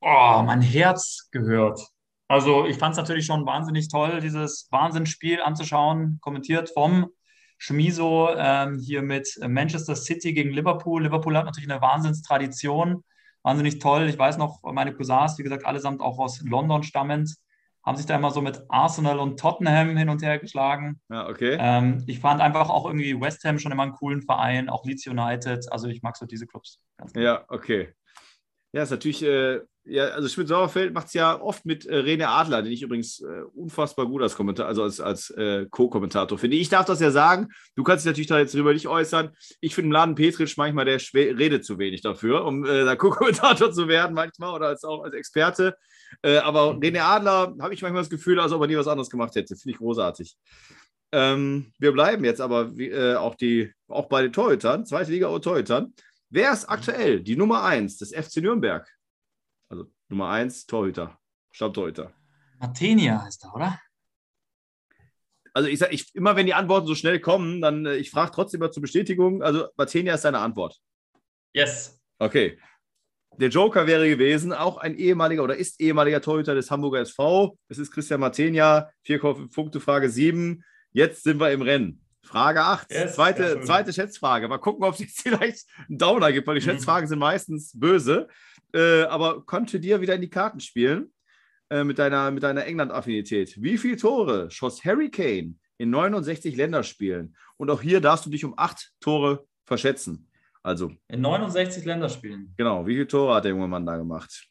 Oh, 0.00 0.42
mein 0.44 0.62
Herz 0.62 1.28
gehört. 1.30 1.80
Also 2.28 2.64
ich 2.64 2.78
fand 2.78 2.92
es 2.92 2.98
natürlich 2.98 3.26
schon 3.26 3.44
wahnsinnig 3.44 3.88
toll, 3.88 4.20
dieses 4.20 4.68
Wahnsinnsspiel 4.70 5.42
anzuschauen, 5.42 6.18
kommentiert 6.20 6.70
vom 6.70 7.10
Schmiso 7.58 8.30
ähm, 8.36 8.78
hier 8.78 9.02
mit 9.02 9.28
Manchester 9.46 9.94
City 9.94 10.32
gegen 10.32 10.50
Liverpool. 10.50 11.02
Liverpool 11.02 11.36
hat 11.36 11.44
natürlich 11.44 11.70
eine 11.70 11.82
Wahnsinnstradition, 11.82 13.04
wahnsinnig 13.42 13.80
toll. 13.80 14.08
Ich 14.08 14.18
weiß 14.18 14.38
noch, 14.38 14.62
meine 14.62 14.94
Cousins, 14.94 15.38
wie 15.38 15.42
gesagt, 15.42 15.66
allesamt 15.66 16.00
auch 16.00 16.18
aus 16.18 16.40
London 16.40 16.82
stammend, 16.82 17.34
haben 17.90 17.96
sich 17.96 18.06
da 18.06 18.14
immer 18.14 18.30
so 18.30 18.40
mit 18.40 18.62
Arsenal 18.68 19.18
und 19.18 19.40
Tottenham 19.40 19.96
hin 19.96 20.08
und 20.10 20.22
her 20.22 20.38
geschlagen. 20.38 21.00
Ja, 21.08 21.28
okay. 21.28 21.56
Ähm, 21.58 22.04
ich 22.06 22.20
fand 22.20 22.40
einfach 22.40 22.70
auch 22.70 22.86
irgendwie 22.86 23.20
West 23.20 23.42
Ham 23.42 23.58
schon 23.58 23.72
immer 23.72 23.82
einen 23.82 23.94
coolen 23.94 24.22
Verein, 24.22 24.68
auch 24.68 24.84
Leeds 24.84 25.08
United. 25.08 25.66
Also 25.72 25.88
ich 25.88 26.00
mag 26.00 26.16
so 26.16 26.24
diese 26.24 26.46
Clubs. 26.46 26.80
Ja, 27.16 27.44
okay. 27.48 27.92
Ja, 28.72 28.84
ist 28.84 28.90
natürlich, 28.90 29.24
äh, 29.24 29.58
ja, 29.90 30.04
also 30.06 30.28
Schmidt-Sauerfeld 30.28 30.94
macht 30.94 31.08
es 31.08 31.14
ja 31.14 31.40
oft 31.40 31.66
mit 31.66 31.84
äh, 31.84 31.96
Rene 31.96 32.28
Adler, 32.28 32.62
den 32.62 32.72
ich 32.72 32.82
übrigens 32.82 33.20
äh, 33.20 33.42
unfassbar 33.54 34.06
gut 34.06 34.22
als 34.22 34.36
Kommentar, 34.36 34.66
also 34.66 34.84
als, 34.84 35.00
als 35.00 35.30
äh, 35.30 35.66
Co-Kommentator 35.68 36.38
finde. 36.38 36.56
Ich 36.56 36.68
darf 36.68 36.86
das 36.86 37.00
ja 37.00 37.10
sagen, 37.10 37.48
du 37.74 37.82
kannst 37.82 38.04
dich 38.04 38.10
natürlich 38.10 38.28
da 38.28 38.38
jetzt 38.38 38.54
drüber 38.54 38.72
nicht 38.72 38.86
äußern. 38.86 39.30
Ich 39.60 39.74
finde 39.74 39.92
Laden 39.92 40.14
Petritsch 40.14 40.56
manchmal, 40.56 40.84
der 40.84 41.00
redet 41.14 41.64
zu 41.64 41.78
wenig 41.78 42.02
dafür, 42.02 42.44
um 42.44 42.64
äh, 42.64 42.84
da 42.84 42.94
Co-Kommentator 42.94 43.72
zu 43.72 43.88
werden 43.88 44.14
manchmal 44.14 44.54
oder 44.54 44.68
als 44.68 44.84
auch 44.84 45.02
als 45.02 45.14
Experte. 45.14 45.76
Äh, 46.22 46.38
aber 46.38 46.74
René 46.74 47.00
Adler 47.00 47.56
habe 47.60 47.74
ich 47.74 47.82
manchmal 47.82 48.02
das 48.02 48.10
Gefühl, 48.10 48.38
als 48.38 48.52
ob 48.52 48.62
er 48.62 48.68
nie 48.68 48.76
was 48.76 48.88
anderes 48.88 49.10
gemacht 49.10 49.34
hätte. 49.34 49.56
Finde 49.56 49.72
ich 49.72 49.78
großartig. 49.78 50.36
Ähm, 51.12 51.72
wir 51.78 51.90
bleiben 51.90 52.24
jetzt 52.24 52.40
aber 52.40 52.76
wie, 52.76 52.90
äh, 52.90 53.16
auch, 53.16 53.34
die, 53.34 53.72
auch 53.88 54.08
bei 54.08 54.22
den 54.22 54.32
Torhütern, 54.32 54.86
zweite 54.86 55.10
Liga 55.10 55.36
Torhütern. 55.40 55.92
Wer 56.28 56.52
ist 56.52 56.66
aktuell 56.66 57.20
die 57.20 57.34
Nummer 57.34 57.64
1 57.64 57.98
des 57.98 58.14
FC 58.14 58.36
Nürnberg? 58.36 58.88
Also 59.70 59.86
Nummer 60.08 60.28
1 60.28 60.66
Torhüter, 60.66 61.18
Stammtorhüter. 61.50 62.12
Matenia 62.58 63.22
heißt 63.22 63.44
er, 63.44 63.54
oder? 63.54 63.80
Also 65.54 65.68
ich 65.70 65.78
sage, 65.78 65.94
ich, 65.94 66.14
immer 66.14 66.36
wenn 66.36 66.44
die 66.44 66.54
Antworten 66.54 66.86
so 66.86 66.94
schnell 66.94 67.20
kommen, 67.20 67.62
dann 67.62 67.86
äh, 67.86 67.96
ich 67.96 68.10
frage 68.10 68.32
trotzdem 68.32 68.60
immer 68.60 68.70
zur 68.70 68.82
Bestätigung. 68.82 69.42
Also 69.42 69.68
Matenia 69.78 70.14
ist 70.14 70.26
deine 70.26 70.40
Antwort. 70.40 70.78
Yes. 71.54 71.98
Okay 72.18 72.58
der 73.40 73.48
Joker 73.48 73.86
wäre 73.86 74.08
gewesen, 74.08 74.52
auch 74.52 74.76
ein 74.76 74.94
ehemaliger 74.96 75.42
oder 75.42 75.56
ist 75.56 75.80
ehemaliger 75.80 76.20
Torhüter 76.20 76.54
des 76.54 76.70
Hamburger 76.70 77.00
SV. 77.00 77.56
Es 77.68 77.78
ist 77.78 77.90
Christian 77.90 78.20
Martenia, 78.20 78.90
4,5 79.06 79.52
Punkte, 79.52 79.80
Frage 79.80 80.10
7. 80.10 80.62
Jetzt 80.92 81.22
sind 81.22 81.40
wir 81.40 81.50
im 81.50 81.62
Rennen. 81.62 82.04
Frage 82.30 82.62
8, 82.62 82.92
yes, 82.92 83.14
zweite, 83.16 83.60
zweite 83.62 83.92
Schätzfrage. 83.92 84.46
Mal 84.46 84.58
gucken, 84.58 84.84
ob 84.84 84.94
es 84.94 85.00
jetzt 85.00 85.20
vielleicht 85.22 85.66
einen 85.88 85.98
Downer 85.98 86.30
gibt, 86.30 86.46
weil 86.46 86.60
die 86.60 86.64
mhm. 86.64 86.70
Schätzfragen 86.70 87.08
sind 87.08 87.18
meistens 87.18 87.72
böse. 87.74 88.28
Äh, 88.72 89.02
aber 89.02 89.44
konnte 89.44 89.80
dir 89.80 90.00
wieder 90.00 90.14
in 90.14 90.20
die 90.20 90.30
Karten 90.30 90.60
spielen 90.60 91.12
äh, 91.70 91.82
mit 91.82 91.98
deiner, 91.98 92.30
mit 92.30 92.44
deiner 92.44 92.64
England-Affinität. 92.64 93.60
Wie 93.60 93.76
viele 93.76 93.96
Tore 93.96 94.48
schoss 94.48 94.84
Harry 94.84 95.10
Kane 95.10 95.56
in 95.78 95.90
69 95.90 96.54
Länderspielen? 96.54 97.36
Und 97.56 97.68
auch 97.68 97.82
hier 97.82 98.00
darfst 98.00 98.26
du 98.26 98.30
dich 98.30 98.44
um 98.44 98.54
acht 98.56 98.92
Tore 99.00 99.44
verschätzen. 99.66 100.30
Also. 100.62 100.92
In 101.08 101.22
69 101.22 101.84
Länderspielen. 101.84 102.54
Genau. 102.56 102.86
Wie 102.86 102.92
viele 102.92 103.08
Tore 103.08 103.34
hat 103.34 103.44
der 103.44 103.50
junge 103.50 103.66
Mann 103.66 103.84
da 103.84 103.96
gemacht? 103.96 104.48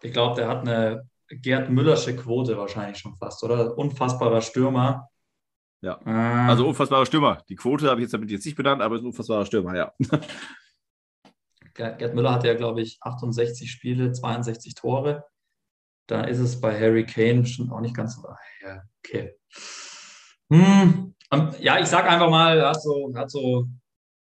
Ich 0.00 0.14
glaube, 0.14 0.36
der 0.36 0.48
hat 0.48 0.62
eine 0.62 1.06
Gerd 1.28 1.68
Müllersche 1.68 2.16
Quote 2.16 2.56
wahrscheinlich 2.56 2.96
schon 2.96 3.16
fast, 3.18 3.44
oder? 3.44 3.76
Unfassbarer 3.76 4.40
Stürmer. 4.40 5.10
Ja. 5.82 5.98
Äh, 6.04 6.50
also 6.50 6.68
unfassbarer 6.68 7.06
Stürmer. 7.06 7.42
Die 7.48 7.56
Quote 7.56 7.88
habe 7.88 8.00
ich 8.00 8.04
jetzt 8.04 8.14
damit 8.14 8.30
jetzt 8.30 8.44
nicht 8.44 8.56
benannt, 8.56 8.82
aber 8.82 8.96
ist 8.96 9.02
ein 9.02 9.06
unfassbarer 9.06 9.46
Stürmer, 9.46 9.76
ja. 9.76 9.92
Gerd 11.74 12.14
Müller 12.14 12.32
hatte 12.32 12.48
ja, 12.48 12.54
glaube 12.54 12.82
ich, 12.82 12.98
68 13.00 13.70
Spiele, 13.70 14.12
62 14.12 14.74
Tore. 14.74 15.24
Da 16.06 16.24
ist 16.24 16.38
es 16.38 16.60
bei 16.60 16.78
Harry 16.78 17.06
Kane 17.06 17.46
schon 17.46 17.70
auch 17.70 17.80
nicht 17.80 17.94
ganz 17.94 18.16
so. 18.16 18.28
Ja, 18.62 18.82
okay. 18.98 19.34
Hm, 20.52 21.14
ja, 21.60 21.78
ich 21.78 21.86
sage 21.86 22.08
einfach 22.08 22.28
mal, 22.28 22.58
er 22.58 22.70
hat 22.70 22.82
so, 22.82 23.12
hat 23.14 23.30
so 23.30 23.68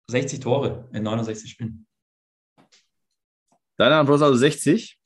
60 0.08 0.40
Tore 0.40 0.88
in 0.92 1.02
69 1.02 1.50
Spielen. 1.50 1.86
Deine 3.78 3.96
Antwort 3.96 4.16
ist 4.16 4.22
also 4.22 4.36
60? 4.36 5.00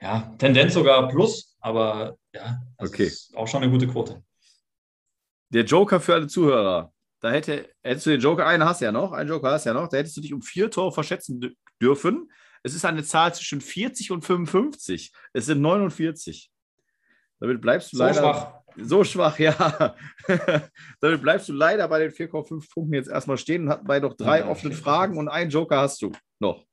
Ja, 0.00 0.32
Tendenz 0.38 0.74
sogar 0.74 1.08
plus, 1.08 1.56
aber 1.60 2.16
ja, 2.32 2.62
das 2.78 2.90
okay. 2.90 3.06
ist 3.06 3.36
auch 3.36 3.48
schon 3.48 3.64
eine 3.64 3.72
gute 3.72 3.88
Quote. 3.88 4.22
Der 5.50 5.64
Joker 5.64 6.00
für 6.00 6.14
alle 6.14 6.26
Zuhörer. 6.26 6.92
Da 7.20 7.30
hätte, 7.30 7.68
hättest 7.82 8.06
du 8.06 8.10
den 8.10 8.20
Joker, 8.20 8.46
einen 8.46 8.64
hast 8.64 8.80
du 8.80 8.84
ja 8.84 8.92
noch, 8.92 9.12
einen 9.12 9.28
Joker 9.28 9.50
hast 9.50 9.66
du 9.66 9.70
ja 9.70 9.74
noch, 9.74 9.88
da 9.88 9.96
hättest 9.96 10.16
du 10.16 10.20
dich 10.20 10.32
um 10.32 10.42
vier 10.42 10.70
Tore 10.70 10.92
verschätzen 10.92 11.56
dürfen. 11.82 12.30
Es 12.62 12.74
ist 12.74 12.84
eine 12.84 13.02
Zahl 13.02 13.34
zwischen 13.34 13.60
40 13.60 14.10
und 14.10 14.24
55. 14.24 15.12
Es 15.32 15.46
sind 15.46 15.60
49. 15.60 16.50
Damit 17.40 17.60
bleibst 17.60 17.92
du 17.92 17.96
so 17.96 18.02
leider. 18.04 18.20
Schwach. 18.20 18.54
So 18.80 19.02
schwach, 19.02 19.38
ja. 19.38 19.96
Damit 21.00 21.22
bleibst 21.22 21.48
du 21.48 21.52
leider 21.52 21.88
bei 21.88 21.98
den 21.98 22.12
4,5 22.12 22.72
Punkten 22.72 22.94
jetzt 22.94 23.08
erstmal 23.08 23.38
stehen 23.38 23.64
und 23.64 23.70
hast 23.70 23.84
bei 23.84 23.98
noch 23.98 24.14
drei 24.14 24.40
ja, 24.40 24.48
offenen 24.48 24.76
Fragen 24.76 25.18
und 25.18 25.28
einen 25.28 25.50
Joker 25.50 25.78
hast 25.78 26.00
du 26.02 26.12
noch. 26.38 26.64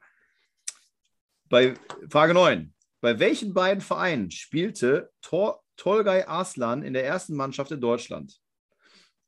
Bei 1.50 1.74
Frage 2.10 2.34
9. 2.34 2.74
Bei 3.02 3.20
welchen 3.20 3.54
beiden 3.54 3.82
Vereinen 3.82 4.30
spielte 4.30 5.12
Tor, 5.22 5.64
Tolgay 5.78 6.24
Arslan 6.24 6.84
in 6.84 6.94
der 6.94 7.06
ersten 7.06 7.36
Mannschaft 7.36 7.72
in 7.72 7.82
Deutschland? 7.82 8.40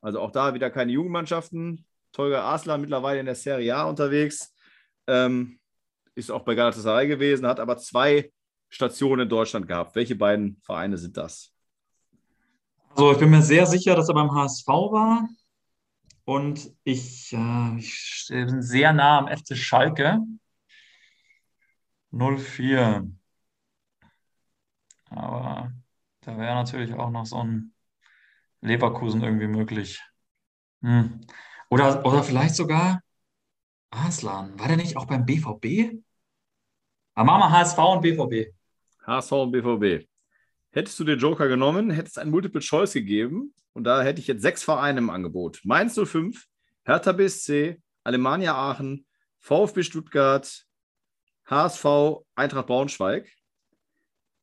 Also 0.07 0.21
auch 0.21 0.31
da 0.31 0.53
wieder 0.53 0.69
keine 0.69 0.93
Jugendmannschaften. 0.93 1.85
Tolgay 2.13 2.37
Arslan 2.37 2.79
mittlerweile 2.79 3.19
in 3.19 3.25
der 3.25 3.35
Serie 3.35 3.75
A 3.75 3.83
unterwegs. 3.83 4.55
Ähm, 5.05 5.59
ist 6.15 6.31
auch 6.31 6.45
bei 6.45 6.55
Galatasaray 6.55 7.09
gewesen, 7.09 7.45
hat 7.45 7.59
aber 7.59 7.77
zwei 7.77 8.31
Stationen 8.69 9.23
in 9.23 9.29
Deutschland 9.29 9.67
gehabt. 9.67 9.97
Welche 9.97 10.15
beiden 10.15 10.61
Vereine 10.63 10.97
sind 10.97 11.17
das? 11.17 11.53
Also 12.91 13.11
ich 13.11 13.17
bin 13.17 13.31
mir 13.31 13.41
sehr 13.41 13.65
sicher, 13.65 13.97
dass 13.97 14.07
er 14.07 14.15
beim 14.15 14.33
HSV 14.33 14.67
war. 14.67 15.27
Und 16.23 16.71
ich, 16.85 17.33
äh, 17.33 17.77
ich 17.77 18.27
bin 18.29 18.61
sehr 18.61 18.93
nah 18.93 19.17
am 19.17 19.27
FC 19.27 19.57
Schalke. 19.57 20.19
04. 22.11 23.11
Aber 25.09 25.73
da 26.21 26.37
wäre 26.37 26.55
natürlich 26.55 26.93
auch 26.93 27.09
noch 27.09 27.25
so 27.25 27.43
ein 27.43 27.73
Leverkusen 28.61 29.23
irgendwie 29.23 29.47
möglich. 29.47 30.01
Hm. 30.81 31.21
Oder, 31.69 32.05
oder 32.05 32.23
vielleicht 32.23 32.55
sogar 32.55 33.01
Aslan. 33.91 34.57
War 34.59 34.67
der 34.67 34.77
nicht 34.77 34.97
auch 34.97 35.05
beim 35.05 35.25
BVB? 35.25 35.99
Aber 37.15 37.25
machen 37.25 37.41
wir 37.41 37.51
HSV 37.51 37.77
und 37.77 38.01
BVB. 38.01 38.53
HSV 39.05 39.31
und 39.31 39.51
BVB. 39.51 40.07
Hättest 40.71 40.99
du 40.99 41.03
den 41.03 41.19
Joker 41.19 41.47
genommen, 41.47 41.89
hättest 41.89 42.19
ein 42.19 42.29
Multiple 42.29 42.61
Choice 42.61 42.93
gegeben 42.93 43.53
und 43.73 43.85
da 43.85 44.03
hätte 44.03 44.19
ich 44.19 44.27
jetzt 44.27 44.41
sechs 44.41 44.63
Vereine 44.63 44.99
im 44.99 45.09
Angebot. 45.09 45.61
Mainz 45.63 45.95
05, 45.95 46.45
Hertha 46.83 47.13
BSC, 47.13 47.81
Alemannia 48.03 48.53
Aachen, 48.55 49.05
VfB 49.39 49.83
Stuttgart, 49.83 50.65
HSV, 51.45 51.85
Eintracht 52.35 52.67
Braunschweig. 52.67 53.31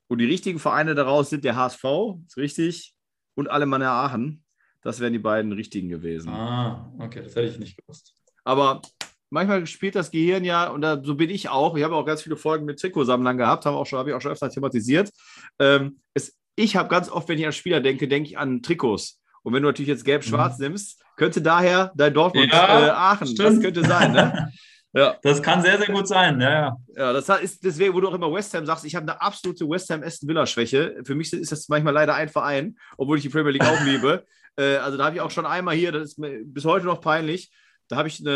Und 0.09 0.19
die 0.19 0.27
richtigen 0.27 0.59
Vereine 0.59 0.95
daraus 0.95 1.31
sind 1.31 1.45
der 1.45 1.57
HSV, 1.57 1.85
ist 2.27 2.37
richtig, 2.37 2.94
und 3.35 3.51
Alemannia 3.51 3.93
Aachen. 3.93 4.45
Das 4.83 5.01
wären 5.01 5.13
die 5.13 5.19
beiden 5.19 5.53
richtigen 5.53 5.89
gewesen. 5.89 6.29
Ah, 6.29 6.93
okay, 6.99 7.23
das 7.23 7.35
hätte 7.35 7.49
ich 7.49 7.59
nicht 7.59 7.77
gewusst. 7.79 8.15
Aber 8.45 8.83
manchmal 9.31 9.67
spielt 9.67 9.95
das 9.95 10.11
Gehirn 10.11 10.45
ja, 10.45 10.69
und 10.69 10.83
da, 10.83 11.01
so 11.03 11.15
bin 11.15 11.31
ich 11.31 11.49
auch. 11.49 11.77
Ich 11.77 11.83
habe 11.83 11.97
auch 11.97 12.05
ganz 12.05 12.23
viele 12.23 12.37
Folgen 12.37 12.67
mit 12.67 12.79
Trikotsammlern 12.79 13.39
gehabt, 13.39 13.65
habe 13.65 13.77
auch 13.77 13.87
ich 13.87 14.15
auch 14.15 14.21
schon 14.21 14.33
öfter 14.33 14.51
thematisiert. 14.51 15.11
Ähm, 15.59 16.01
es, 16.13 16.37
ich 16.57 16.77
habe 16.77 16.89
ganz 16.89 17.09
oft, 17.09 17.29
wenn 17.29 17.39
ich 17.39 17.47
an 17.47 17.53
Spieler 17.53 17.81
denke, 17.81 18.09
denke 18.09 18.29
ich 18.29 18.39
an 18.39 18.63
Trikots. 18.63 19.21
Und 19.43 19.53
wenn 19.53 19.63
du 19.63 19.69
natürlich 19.69 19.89
jetzt 19.89 20.05
gelb-schwarz 20.05 20.59
mhm. 20.59 20.67
nimmst, 20.67 21.03
könnte 21.17 21.43
daher 21.43 21.93
dein 21.97 22.15
Dortmund 22.15 22.53
ja, 22.53 22.87
äh, 22.87 22.91
Aachen, 22.91 23.27
stimmt. 23.27 23.57
das 23.57 23.61
könnte 23.61 23.85
sein, 23.85 24.13
ne? 24.13 24.51
Ja. 24.95 25.17
Das 25.23 25.43
kann 25.43 25.61
sehr, 25.61 25.77
sehr 25.79 25.93
gut 25.93 26.07
sein. 26.07 26.41
Ja, 26.41 26.51
ja. 26.51 26.77
ja 26.97 27.13
das 27.13 27.29
ist 27.41 27.65
deswegen, 27.65 27.95
wo 27.95 28.01
du 28.01 28.09
auch 28.09 28.15
immer 28.15 28.33
West 28.33 28.55
Ham 28.55 28.65
sagst, 28.65 28.85
ich 28.85 28.95
habe 28.95 29.11
eine 29.11 29.21
absolute 29.21 29.69
West 29.69 29.91
Ham 29.91 30.03
Aston 30.03 30.29
Villa 30.29 30.47
Schwäche. 30.47 31.03
Für 31.05 31.17
mich 31.17 31.33
ist 31.33 31.51
das 31.51 31.69
manchmal 31.69 31.93
leider 31.93 32.15
ein 32.15 32.29
Verein, 32.29 32.77
obwohl 32.97 33.19
ich 33.19 33.25
die 33.25 33.29
Premier 33.29 33.51
League 33.51 33.65
auch 33.65 33.81
liebe. 33.85 34.25
Äh, 34.57 34.77
also 34.77 34.97
da 34.97 35.07
habe 35.07 35.17
ich 35.17 35.21
auch 35.21 35.33
schon 35.33 35.47
einmal 35.47 35.75
hier, 35.75 35.91
das 35.91 36.11
ist 36.11 36.19
mir 36.19 36.43
bis 36.45 36.65
heute 36.65 36.87
noch 36.87 37.01
peinlich, 37.01 37.51
da 37.89 37.97
habe 37.97 38.09
ich 38.09 38.21
eine 38.21 38.31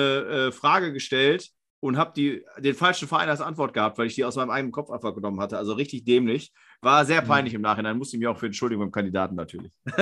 äh, 0.48 0.52
Frage 0.52 0.92
gestellt 0.92 1.48
und 1.80 1.96
habe 1.96 2.42
den 2.58 2.74
falschen 2.74 3.06
Verein 3.06 3.28
als 3.28 3.40
Antwort 3.40 3.72
gehabt, 3.72 3.98
weil 3.98 4.08
ich 4.08 4.16
die 4.16 4.24
aus 4.24 4.34
meinem 4.34 4.50
eigenen 4.50 4.72
Kopf 4.72 4.90
einfach 4.90 5.14
genommen 5.14 5.40
hatte. 5.40 5.56
Also 5.58 5.74
richtig 5.74 6.04
dämlich. 6.04 6.52
War 6.80 7.04
sehr 7.04 7.22
mhm. 7.22 7.28
peinlich 7.28 7.54
im 7.54 7.62
Nachhinein. 7.62 7.96
Musste 7.96 8.16
ich 8.16 8.20
mich 8.20 8.26
auch 8.26 8.36
für 8.36 8.46
entschuldigen 8.46 8.80
beim 8.80 8.90
Kandidaten 8.90 9.36
natürlich. 9.36 9.70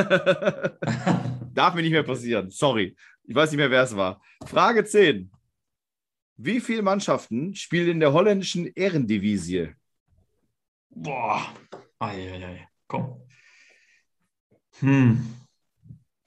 Darf 1.55 1.75
mir 1.75 1.83
nicht 1.83 1.93
mehr 1.93 2.03
passieren. 2.03 2.51
Sorry. 2.51 2.97
Ich 3.25 3.35
weiß 3.35 3.51
nicht 3.51 3.59
mehr, 3.59 3.71
wer 3.71 3.83
es 3.83 3.95
war. 3.95 4.23
Frage 4.47 4.85
10. 4.85 5.31
Wie 6.39 6.61
viele 6.61 6.83
Mannschaften 6.83 7.55
spielen 7.55 7.89
in 7.89 8.01
der 8.01 8.13
holländischen 8.13 8.67
Ehrendivisie? 8.75 9.75
Boah. 10.91 11.47
Eieiei. 11.99 12.69
Komm. 12.87 13.23
Hm. 14.81 15.35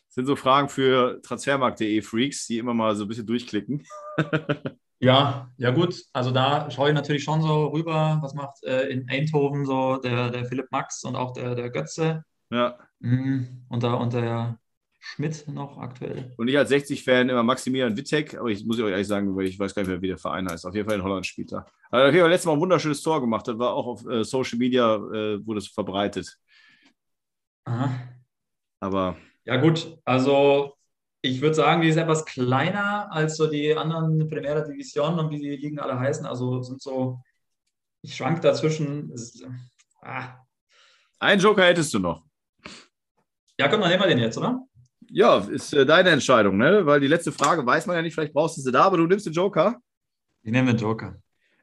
Das 0.08 0.15
sind 0.15 0.26
so 0.26 0.36
Fragen 0.36 0.69
für 0.69 1.22
transfermarkt.de 1.22 2.02
Freaks, 2.02 2.48
die 2.48 2.58
immer 2.58 2.74
mal 2.74 2.95
so 2.95 3.06
ein 3.06 3.08
bisschen 3.08 3.28
durchklicken. 3.28 3.86
ja, 5.00 5.52
ja 5.58 5.69
gut. 5.69 6.04
Also 6.12 6.32
da 6.32 6.72
schaue 6.72 6.89
ich 6.89 6.95
natürlich 6.95 7.24
schon 7.24 7.43
so 7.43 7.67
rüber, 7.67 8.17
was 8.22 8.34
macht 8.34 8.63
äh, 8.63 8.88
in 8.89 9.08
Eindhoven 9.08 9.65
so 9.65 9.98
der, 9.98 10.32
der 10.32 10.45
Philipp 10.45 10.72
Max 10.72 11.04
und 11.04 11.15
auch 11.15 11.34
der, 11.34 11.54
der 11.54 11.69
Götze. 11.69 12.24
Ja. 12.50 12.80
Mhm. 12.98 13.65
Und, 13.69 13.84
der, 13.84 14.00
und 14.00 14.13
der 14.13 14.58
Schmidt 15.00 15.48
noch 15.48 15.78
aktuell. 15.78 16.34
Und 16.38 16.50
ich 16.50 16.58
als 16.58 16.72
60-Fan 16.72 17.30
immer 17.30 17.42
Maximilian 17.42 17.96
Wittek, 17.96 18.38
aber 18.38 18.50
ich 18.50 18.66
muss 18.66 18.78
ich 18.78 18.84
euch 18.84 18.92
ehrlich 18.92 19.08
sagen, 19.08 19.36
weil 19.36 19.46
ich 19.46 19.58
weiß 19.58 19.74
gar 19.74 19.82
nicht 19.82 19.90
mehr, 19.90 20.02
wie 20.02 20.08
der 20.08 20.18
Verein 20.18 20.50
heißt. 20.50 20.66
Auf 20.66 20.76
jeden 20.76 20.88
Fall 20.88 20.98
in 20.98 21.04
Holland 21.04 21.26
spielt 21.26 21.54
er. 21.54 21.66
Also, 21.90 22.10
okay, 22.10 22.28
letztes 22.28 22.46
Mal 22.46 22.54
ein 22.54 22.60
wunderschönes 22.60 23.02
Tor 23.02 23.22
gemacht. 23.22 23.48
Das 23.48 23.58
war 23.58 23.74
auch 23.74 23.88
auf 23.88 24.06
äh, 24.06 24.24
Social 24.26 24.60
Media, 24.60 24.96
äh, 24.96 25.46
wurde 25.46 25.60
es 25.60 25.68
verbreitet. 25.70 26.38
Aha. 27.64 27.92
Aber. 28.82 29.16
Ja, 29.46 29.56
gut. 29.58 29.98
Also, 30.04 30.76
ich 31.22 31.42
würde 31.42 31.56
sagen, 31.56 31.82
die 31.82 31.88
ist 31.88 31.98
etwas 31.98 32.26
kleiner 32.26 33.12
als 33.12 33.38
so 33.38 33.50
die 33.50 33.74
anderen 33.76 34.28
Primera 34.28 34.62
Division 34.62 35.18
und 35.18 35.32
wie 35.32 35.40
die 35.40 35.56
Ligen 35.56 35.80
alle 35.80 35.98
heißen. 35.98 36.26
Also, 36.26 36.62
sind 36.62 36.82
so. 36.82 37.22
Ich 38.02 38.16
schwank 38.16 38.42
dazwischen. 38.42 39.14
Ah. 40.02 40.40
Einen 41.20 41.42
Joker 41.42 41.66
hättest 41.66 41.94
du 41.94 42.00
noch. 42.00 42.24
Ja, 43.58 43.68
komm, 43.68 43.82
dann 43.82 43.90
nehmen 43.90 44.02
wir 44.02 44.08
den 44.08 44.20
jetzt, 44.20 44.38
oder? 44.38 44.66
Ja, 45.12 45.38
ist 45.38 45.74
äh, 45.74 45.86
deine 45.86 46.10
Entscheidung, 46.10 46.58
ne? 46.58 46.86
Weil 46.86 47.00
die 47.00 47.08
letzte 47.08 47.32
Frage 47.32 47.65
weiß 47.65 47.88
man 47.88 47.95
ja 47.95 48.02
nicht, 48.02 48.13
vielleicht 48.13 48.34
brauchst 48.34 48.58
du 48.58 48.62
sie 48.62 48.72
da, 48.72 48.84
aber 48.84 48.98
du 48.98 49.08
nimmst 49.08 49.26
den 49.26 49.34
Joker. 49.34 49.78
Ich 50.43 50.52
nehme 50.52 50.74
den 50.74 50.78
Joker. 50.78 51.15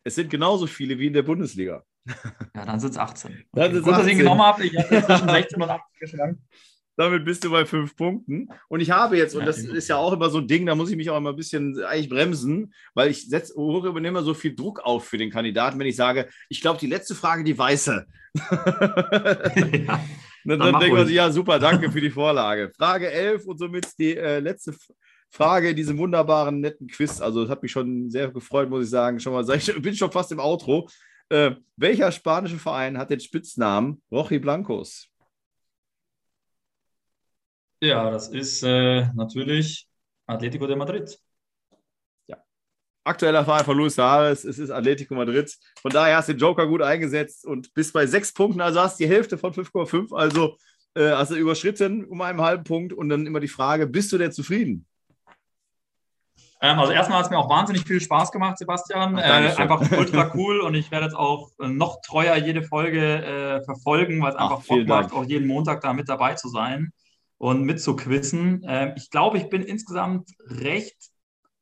Es 0.04 0.14
sind 0.14 0.30
genauso 0.30 0.66
viele 0.66 0.98
wie 0.98 1.06
in 1.06 1.12
der 1.12 1.22
Bundesliga. 1.22 1.82
Ja, 2.54 2.64
dann 2.64 2.78
sind 2.78 2.90
es 2.90 2.98
18. 2.98 3.32
Okay. 3.32 3.44
Dann 3.52 3.72
Gut, 3.82 3.92
18. 3.92 3.92
dass 3.92 4.06
ich 4.06 4.12
ihn 4.12 4.18
genommen 4.18 4.42
habe. 4.42 4.64
Ich 4.64 4.76
habe 4.76 4.88
zwischen 4.88 5.28
16 5.28 5.62
und 5.62 5.68
18 5.68 5.80
geschlagen. 5.98 6.42
Damit 6.98 7.26
bist 7.26 7.44
du 7.44 7.50
bei 7.50 7.66
fünf 7.66 7.94
Punkten. 7.94 8.48
Und 8.68 8.80
ich 8.80 8.90
habe 8.90 9.18
jetzt, 9.18 9.34
und 9.34 9.44
das 9.44 9.58
ist 9.58 9.88
ja 9.88 9.96
auch 9.96 10.14
immer 10.14 10.30
so 10.30 10.38
ein 10.38 10.48
Ding, 10.48 10.64
da 10.64 10.74
muss 10.74 10.90
ich 10.90 10.96
mich 10.96 11.10
auch 11.10 11.18
immer 11.18 11.30
ein 11.30 11.36
bisschen 11.36 11.78
eigentlich 11.84 12.08
bremsen, 12.08 12.72
weil 12.94 13.10
ich 13.10 13.28
setze, 13.28 13.52
übernehme 13.54 14.22
so 14.22 14.32
viel 14.32 14.54
Druck 14.54 14.80
auf 14.80 15.04
für 15.04 15.18
den 15.18 15.30
Kandidaten, 15.30 15.78
wenn 15.78 15.86
ich 15.86 15.96
sage, 15.96 16.26
ich 16.48 16.62
glaube, 16.62 16.80
die 16.80 16.86
letzte 16.86 17.14
Frage, 17.14 17.44
die 17.44 17.58
weiße. 17.58 18.06
ja. 19.86 20.00
Dann, 20.46 20.58
dann 20.58 20.80
denkt 20.80 20.96
man 20.96 21.06
sich, 21.06 21.16
ja, 21.16 21.30
super, 21.30 21.58
danke 21.58 21.90
für 21.90 22.00
die 22.00 22.10
Vorlage. 22.10 22.72
Frage 22.76 23.10
11 23.10 23.46
und 23.46 23.58
somit 23.58 23.86
die 23.98 24.16
äh, 24.16 24.38
letzte 24.38 24.74
Frage 25.30 25.70
in 25.70 25.76
diesem 25.76 25.98
wunderbaren, 25.98 26.60
netten 26.60 26.86
Quiz. 26.86 27.20
Also, 27.20 27.42
das 27.42 27.50
hat 27.50 27.62
mich 27.62 27.72
schon 27.72 28.10
sehr 28.10 28.30
gefreut, 28.30 28.70
muss 28.70 28.84
ich 28.84 28.90
sagen. 28.90 29.20
Schon 29.20 29.32
mal, 29.32 29.48
ich 29.54 29.82
bin 29.82 29.94
schon 29.94 30.12
fast 30.12 30.32
im 30.32 30.40
Outro. 30.40 30.88
Äh, 31.28 31.52
welcher 31.76 32.12
spanische 32.12 32.58
Verein 32.58 32.96
hat 32.96 33.10
den 33.10 33.20
Spitznamen 33.20 34.00
Rochi 34.10 34.38
Blancos? 34.38 35.08
Ja, 37.80 38.10
das 38.10 38.28
ist 38.28 38.62
äh, 38.62 39.06
natürlich 39.14 39.88
Atletico 40.26 40.66
de 40.66 40.76
Madrid. 40.76 41.18
Aktueller 43.06 43.44
Fall 43.44 43.62
von 43.62 43.76
Luis 43.76 43.94
Suarez, 43.94 44.44
es 44.44 44.58
ist 44.58 44.70
Atletico 44.70 45.14
Madrid. 45.14 45.54
Von 45.80 45.92
daher 45.92 46.16
hast 46.16 46.28
du 46.28 46.32
den 46.32 46.40
Joker 46.40 46.66
gut 46.66 46.82
eingesetzt 46.82 47.46
und 47.46 47.72
bist 47.72 47.92
bei 47.92 48.06
sechs 48.06 48.32
Punkten, 48.34 48.60
also 48.60 48.80
hast 48.80 48.98
die 48.98 49.06
Hälfte 49.06 49.38
von 49.38 49.52
5,5, 49.52 50.12
also 50.12 50.56
äh, 50.94 51.12
hast 51.12 51.30
du 51.30 51.36
überschritten 51.36 52.04
um 52.04 52.20
einen 52.20 52.40
halben 52.40 52.64
Punkt 52.64 52.92
und 52.92 53.08
dann 53.08 53.24
immer 53.24 53.38
die 53.38 53.48
Frage, 53.48 53.86
bist 53.86 54.10
du 54.12 54.18
denn 54.18 54.32
zufrieden? 54.32 54.86
Ähm, 56.60 56.78
also 56.80 56.92
erstmal 56.92 57.18
hat 57.18 57.26
es 57.26 57.30
mir 57.30 57.38
auch 57.38 57.48
wahnsinnig 57.48 57.84
viel 57.84 58.00
Spaß 58.00 58.32
gemacht, 58.32 58.58
Sebastian. 58.58 59.16
Ach, 59.16 59.22
äh, 59.22 59.62
einfach 59.62 59.88
ultra 59.98 60.32
cool 60.34 60.60
und 60.60 60.74
ich 60.74 60.90
werde 60.90 61.06
jetzt 61.06 61.16
auch 61.16 61.50
äh, 61.60 61.68
noch 61.68 62.00
treuer 62.00 62.34
jede 62.36 62.62
Folge 62.64 63.24
äh, 63.24 63.64
verfolgen, 63.64 64.20
weil 64.20 64.30
es 64.30 64.36
einfach 64.36 64.64
Bock 64.64 64.86
macht, 64.86 65.12
auch 65.12 65.24
jeden 65.24 65.46
Montag 65.46 65.80
da 65.82 65.92
mit 65.92 66.08
dabei 66.08 66.34
zu 66.34 66.48
sein 66.48 66.92
und 67.38 67.62
mitzuquissen. 67.62 68.64
Ähm, 68.66 68.94
ich 68.96 69.10
glaube, 69.10 69.38
ich 69.38 69.48
bin 69.48 69.62
insgesamt 69.62 70.30
recht 70.46 70.96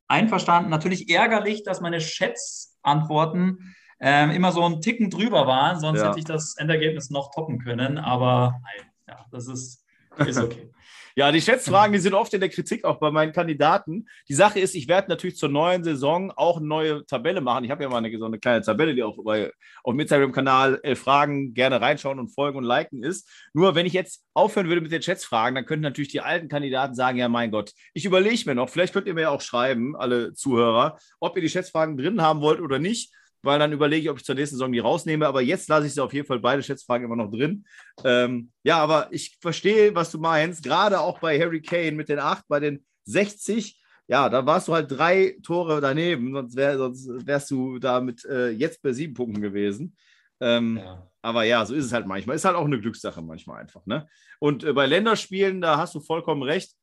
einverstanden. 0.08 0.70
Natürlich 0.70 1.10
ärgerlich, 1.10 1.62
dass 1.62 1.80
meine 1.80 2.00
Schätzantworten 2.00 3.74
ähm, 4.00 4.30
immer 4.30 4.52
so 4.52 4.62
einen 4.64 4.80
Ticken 4.80 5.10
drüber 5.10 5.46
waren, 5.46 5.80
sonst 5.80 6.00
ja. 6.00 6.08
hätte 6.08 6.18
ich 6.18 6.24
das 6.24 6.56
Endergebnis 6.56 7.10
noch 7.10 7.30
toppen 7.30 7.58
können. 7.58 7.98
Aber 7.98 8.60
nein, 8.62 8.90
ja, 9.08 9.24
das 9.30 9.46
ist, 9.48 9.84
ist 10.18 10.38
okay. 10.38 10.70
Ja, 11.16 11.30
die 11.30 11.40
Schätzfragen, 11.40 11.92
die 11.92 12.00
sind 12.00 12.12
oft 12.12 12.34
in 12.34 12.40
der 12.40 12.48
Kritik 12.48 12.84
auch 12.84 12.98
bei 12.98 13.12
meinen 13.12 13.32
Kandidaten. 13.32 14.08
Die 14.28 14.34
Sache 14.34 14.58
ist, 14.58 14.74
ich 14.74 14.88
werde 14.88 15.08
natürlich 15.08 15.36
zur 15.36 15.48
neuen 15.48 15.84
Saison 15.84 16.32
auch 16.32 16.56
eine 16.56 16.66
neue 16.66 17.06
Tabelle 17.06 17.40
machen. 17.40 17.62
Ich 17.62 17.70
habe 17.70 17.84
ja 17.84 17.88
mal 17.88 17.98
eine, 17.98 18.18
so 18.18 18.24
eine 18.24 18.40
kleine 18.40 18.62
Tabelle, 18.62 18.96
die 18.96 19.02
auch 19.04 19.16
bei, 19.22 19.52
auf 19.84 19.92
dem 19.92 20.00
Instagram-Kanal 20.00 20.80
äh, 20.82 20.96
Fragen 20.96 21.54
gerne 21.54 21.80
reinschauen 21.80 22.18
und 22.18 22.34
folgen 22.34 22.58
und 22.58 22.64
liken 22.64 23.04
ist. 23.04 23.30
Nur 23.52 23.76
wenn 23.76 23.86
ich 23.86 23.92
jetzt 23.92 24.24
aufhören 24.34 24.66
würde 24.66 24.80
mit 24.80 24.90
den 24.90 25.02
Schätzfragen, 25.02 25.54
dann 25.54 25.66
könnten 25.66 25.84
natürlich 25.84 26.10
die 26.10 26.20
alten 26.20 26.48
Kandidaten 26.48 26.96
sagen, 26.96 27.16
ja 27.16 27.28
mein 27.28 27.52
Gott, 27.52 27.70
ich 27.92 28.04
überlege 28.04 28.42
mir 28.46 28.56
noch, 28.56 28.68
vielleicht 28.68 28.92
könnt 28.92 29.06
ihr 29.06 29.14
mir 29.14 29.22
ja 29.22 29.30
auch 29.30 29.40
schreiben, 29.40 29.94
alle 29.94 30.34
Zuhörer, 30.34 30.98
ob 31.20 31.36
ihr 31.36 31.42
die 31.42 31.48
Schätzfragen 31.48 31.96
drin 31.96 32.22
haben 32.22 32.40
wollt 32.40 32.60
oder 32.60 32.80
nicht 32.80 33.12
weil 33.44 33.58
dann 33.58 33.72
überlege 33.72 34.02
ich, 34.02 34.10
ob 34.10 34.18
ich 34.18 34.24
zur 34.24 34.34
nächsten 34.34 34.56
Saison 34.56 34.72
die 34.72 34.78
rausnehme. 34.78 35.26
Aber 35.26 35.42
jetzt 35.42 35.68
lasse 35.68 35.86
ich 35.86 35.94
sie 35.94 36.02
auf 36.02 36.12
jeden 36.12 36.26
Fall 36.26 36.40
beide 36.40 36.62
Schätzfragen 36.62 37.06
immer 37.06 37.16
noch 37.16 37.30
drin. 37.30 37.64
Ähm, 38.04 38.50
ja, 38.62 38.78
aber 38.78 39.08
ich 39.10 39.36
verstehe, 39.40 39.94
was 39.94 40.10
du 40.10 40.18
meinst. 40.18 40.62
Gerade 40.62 41.00
auch 41.00 41.18
bei 41.20 41.38
Harry 41.38 41.62
Kane 41.62 41.92
mit 41.92 42.08
den 42.08 42.18
8, 42.18 42.46
bei 42.48 42.60
den 42.60 42.84
60. 43.04 43.80
Ja, 44.06 44.28
da 44.28 44.44
warst 44.44 44.68
du 44.68 44.74
halt 44.74 44.90
drei 44.90 45.36
Tore 45.42 45.80
daneben, 45.80 46.32
sonst, 46.32 46.56
wär, 46.56 46.76
sonst 46.76 47.08
wärst 47.26 47.50
du 47.50 47.78
da 47.78 48.00
mit 48.00 48.24
äh, 48.26 48.50
jetzt 48.50 48.82
bei 48.82 48.92
sieben 48.92 49.14
Punkten 49.14 49.40
gewesen. 49.40 49.96
Ähm, 50.40 50.78
ja. 50.82 51.10
Aber 51.22 51.44
ja, 51.44 51.64
so 51.64 51.74
ist 51.74 51.86
es 51.86 51.92
halt 51.92 52.06
manchmal. 52.06 52.36
Ist 52.36 52.44
halt 52.44 52.56
auch 52.56 52.66
eine 52.66 52.80
Glückssache 52.80 53.22
manchmal 53.22 53.62
einfach. 53.62 53.86
Ne? 53.86 54.06
Und 54.40 54.62
äh, 54.62 54.74
bei 54.74 54.84
Länderspielen, 54.84 55.62
da 55.62 55.78
hast 55.78 55.94
du 55.94 56.00
vollkommen 56.00 56.42
recht 56.42 56.74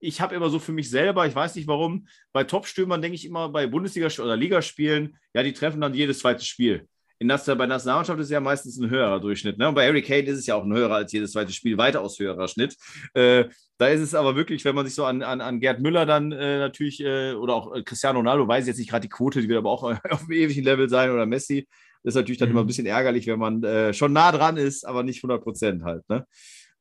ich 0.00 0.20
habe 0.20 0.34
immer 0.34 0.50
so 0.50 0.58
für 0.58 0.72
mich 0.72 0.90
selber, 0.90 1.26
ich 1.26 1.34
weiß 1.34 1.54
nicht 1.54 1.68
warum, 1.68 2.08
bei 2.32 2.44
Top-Stürmern 2.44 3.02
denke 3.02 3.14
ich 3.14 3.26
immer 3.26 3.48
bei 3.48 3.66
Bundesliga- 3.66 4.22
oder 4.22 4.36
Ligaspielen, 4.36 5.16
ja, 5.34 5.42
die 5.42 5.52
treffen 5.52 5.80
dann 5.80 5.94
jedes 5.94 6.20
zweite 6.20 6.44
Spiel. 6.44 6.88
In 7.18 7.28
das, 7.28 7.44
bei 7.44 7.66
Nationalmannschaft 7.66 8.18
ist 8.18 8.26
es 8.26 8.32
ja 8.32 8.40
meistens 8.40 8.80
ein 8.80 8.88
höherer 8.88 9.20
Durchschnitt. 9.20 9.58
Ne? 9.58 9.68
Und 9.68 9.74
bei 9.74 9.86
Harry 9.86 10.00
Kane 10.00 10.22
ist 10.22 10.38
es 10.38 10.46
ja 10.46 10.54
auch 10.54 10.64
ein 10.64 10.72
höherer 10.72 10.94
als 10.94 11.12
jedes 11.12 11.32
zweite 11.32 11.52
Spiel, 11.52 11.76
weitaus 11.76 12.18
höherer 12.18 12.48
Schnitt. 12.48 12.78
Äh, 13.12 13.44
da 13.76 13.88
ist 13.88 14.00
es 14.00 14.14
aber 14.14 14.36
wirklich, 14.36 14.64
wenn 14.64 14.74
man 14.74 14.86
sich 14.86 14.94
so 14.94 15.04
an, 15.04 15.22
an, 15.22 15.42
an 15.42 15.60
Gerd 15.60 15.80
Müller 15.80 16.06
dann 16.06 16.32
äh, 16.32 16.58
natürlich 16.58 17.04
äh, 17.04 17.34
oder 17.34 17.54
auch 17.54 17.74
äh, 17.74 17.82
Cristiano 17.82 18.20
Ronaldo, 18.20 18.48
weiß 18.48 18.64
ich 18.64 18.68
jetzt 18.68 18.78
nicht 18.78 18.88
gerade 18.88 19.02
die 19.02 19.10
Quote, 19.10 19.42
die 19.42 19.50
wird 19.50 19.58
aber 19.58 19.70
auch 19.70 19.82
auf 20.10 20.24
dem 20.24 20.32
ewigen 20.32 20.64
Level 20.64 20.88
sein 20.88 21.10
oder 21.10 21.26
Messi. 21.26 21.68
Das 22.02 22.12
ist 22.12 22.16
natürlich 22.16 22.38
dann 22.38 22.48
mhm. 22.48 22.54
immer 22.54 22.64
ein 22.64 22.66
bisschen 22.66 22.86
ärgerlich, 22.86 23.26
wenn 23.26 23.38
man 23.38 23.62
äh, 23.64 23.92
schon 23.92 24.14
nah 24.14 24.32
dran 24.32 24.56
ist, 24.56 24.86
aber 24.86 25.02
nicht 25.02 25.18
100 25.18 25.42
Prozent 25.42 25.84
halt. 25.84 26.08
Ne? 26.08 26.24